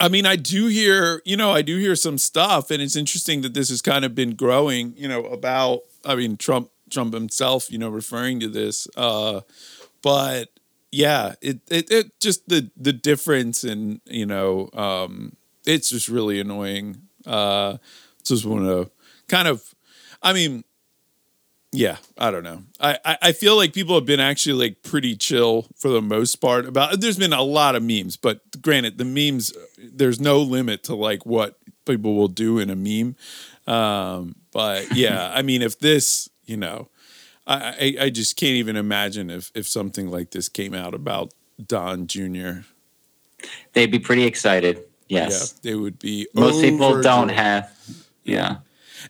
[0.00, 3.40] I mean, I do hear, you know, I do hear some stuff, and it's interesting
[3.40, 7.70] that this has kind of been growing, you know, about I mean, Trump Trump himself,
[7.70, 8.88] you know, referring to this.
[8.96, 9.42] Uh,
[10.02, 10.50] but
[10.90, 15.36] yeah, it, it it just the the difference in you know, um,
[15.66, 17.02] it's just really annoying.
[17.26, 17.76] Uh,
[18.24, 18.90] just want to
[19.26, 19.74] kind of,
[20.22, 20.64] I mean,
[21.72, 22.62] yeah, I don't know.
[22.80, 26.36] I, I, I feel like people have been actually like pretty chill for the most
[26.36, 27.00] part about.
[27.00, 31.26] There's been a lot of memes, but granted, the memes there's no limit to like
[31.26, 33.16] what people will do in a meme.
[33.66, 36.88] Um, but yeah, I mean, if this, you know,
[37.46, 41.32] I, I I just can't even imagine if if something like this came out about
[41.64, 42.60] Don Jr.
[43.72, 44.82] They'd be pretty excited.
[45.08, 46.26] Yes, Yeah, they would be.
[46.34, 47.70] most people don't have.
[48.24, 48.56] Yeah.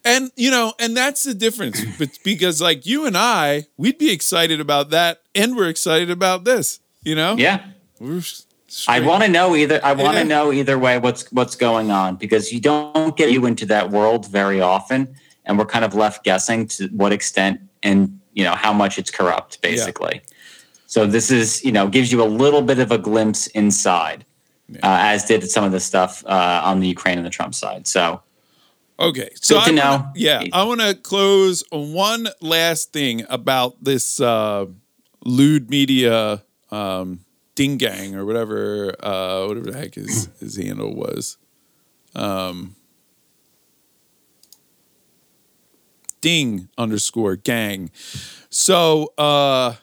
[0.05, 1.82] And you know, and that's the difference.
[1.98, 6.44] But because like you and I, we'd be excited about that, and we're excited about
[6.44, 6.81] this.
[7.02, 7.65] You know, Yeah.
[7.98, 8.23] We're
[8.86, 9.81] I want to know either.
[9.82, 10.28] I want to Yeah.
[10.35, 14.28] know either way what's what's going on because you don't get you into that world
[14.31, 15.16] very often,
[15.48, 19.10] and we're kind of left guessing to what extent and you know how much it's
[19.10, 20.20] corrupt, basically.
[20.86, 24.24] So this is you know gives you a little bit of a glimpse inside,
[24.76, 27.86] uh, as did some of the stuff uh, on the Ukraine and the Trump side.
[27.88, 28.22] So
[29.00, 29.90] Okay, so Good to know.
[29.90, 34.66] wanna- yeah, I want to close on one last thing about this uh,
[35.24, 36.42] Lude Media
[36.72, 37.20] um,
[37.54, 41.36] ding gang or whatever, uh, whatever the heck his his handle was.
[42.16, 42.74] Um,
[46.20, 47.90] ding underscore gang.
[48.51, 49.74] So uh,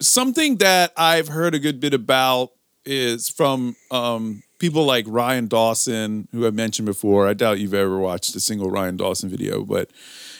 [0.00, 2.52] something that I've heard a good bit about
[2.84, 7.28] is from um, people like Ryan Dawson, who I mentioned before.
[7.28, 9.90] I doubt you've ever watched a single Ryan Dawson video, but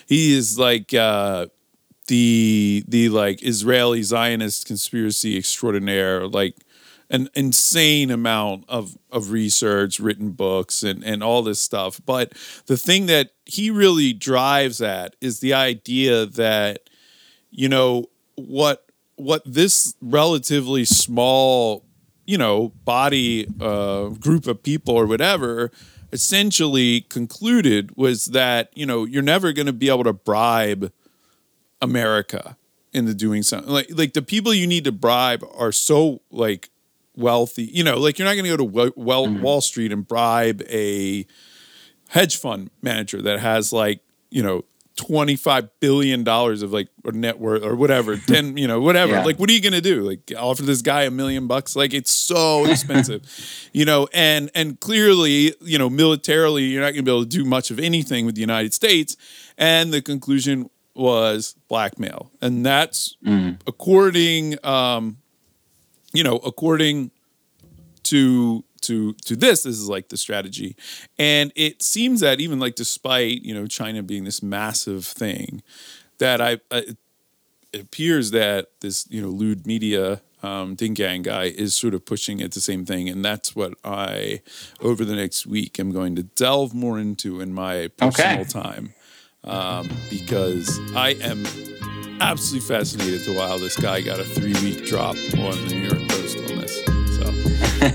[0.06, 1.46] he is like uh,
[2.08, 6.56] the the like Israeli Zionist conspiracy extraordinaire, like
[7.10, 12.00] an insane amount of of research, written books, and and all this stuff.
[12.06, 12.32] But
[12.66, 16.88] the thing that he really drives at is the idea that
[17.50, 18.06] you know
[18.36, 21.84] what what this relatively small
[22.26, 25.70] you know body uh, group of people or whatever
[26.12, 30.92] essentially concluded was that you know you're never going to be able to bribe
[31.82, 32.56] America
[32.92, 36.70] into doing something like like the people you need to bribe are so like
[37.20, 40.62] wealthy you know like you're not going to go to well, Wall Street and bribe
[40.68, 41.26] a
[42.08, 44.64] hedge fund manager that has like you know
[44.96, 49.12] 25 billion dollars of like or net worth or whatever 10 you know whatever.
[49.12, 49.24] Yeah.
[49.24, 50.02] like what are you going to do?
[50.02, 51.74] Like offer this guy a million bucks?
[51.74, 53.22] Like it's so expensive
[53.72, 57.28] you know and and clearly you know militarily you're not going to be able to
[57.28, 59.16] do much of anything with the United States.
[59.56, 62.30] And the conclusion was blackmail.
[62.42, 63.16] And that's
[63.66, 65.18] according um
[66.12, 67.10] you know according
[68.04, 70.74] to to to this this is like the strategy
[71.18, 75.62] and it seems that even like despite you know china being this massive thing
[76.18, 76.84] that i, I
[77.72, 82.04] it appears that this you know Lude Media um, ding gang guy is sort of
[82.06, 84.40] pushing at the same thing and that's what i
[84.80, 88.44] over the next week am going to delve more into in my personal Okay.
[88.50, 88.94] time
[89.44, 91.44] um, because i am
[92.20, 95.99] absolutely fascinated to how this guy got a three week drop on the New York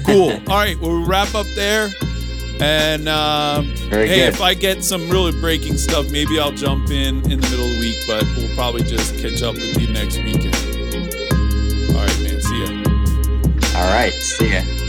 [0.05, 0.31] cool.
[0.47, 1.89] All right, well, wrap up there.
[2.59, 4.33] And um, hey, good.
[4.33, 7.71] if I get some really breaking stuff, maybe I'll jump in in the middle of
[7.71, 10.55] the week, but we'll probably just catch up with you next weekend.
[11.91, 12.41] All right, man.
[12.41, 13.79] See ya.
[13.79, 14.84] all right, see ya.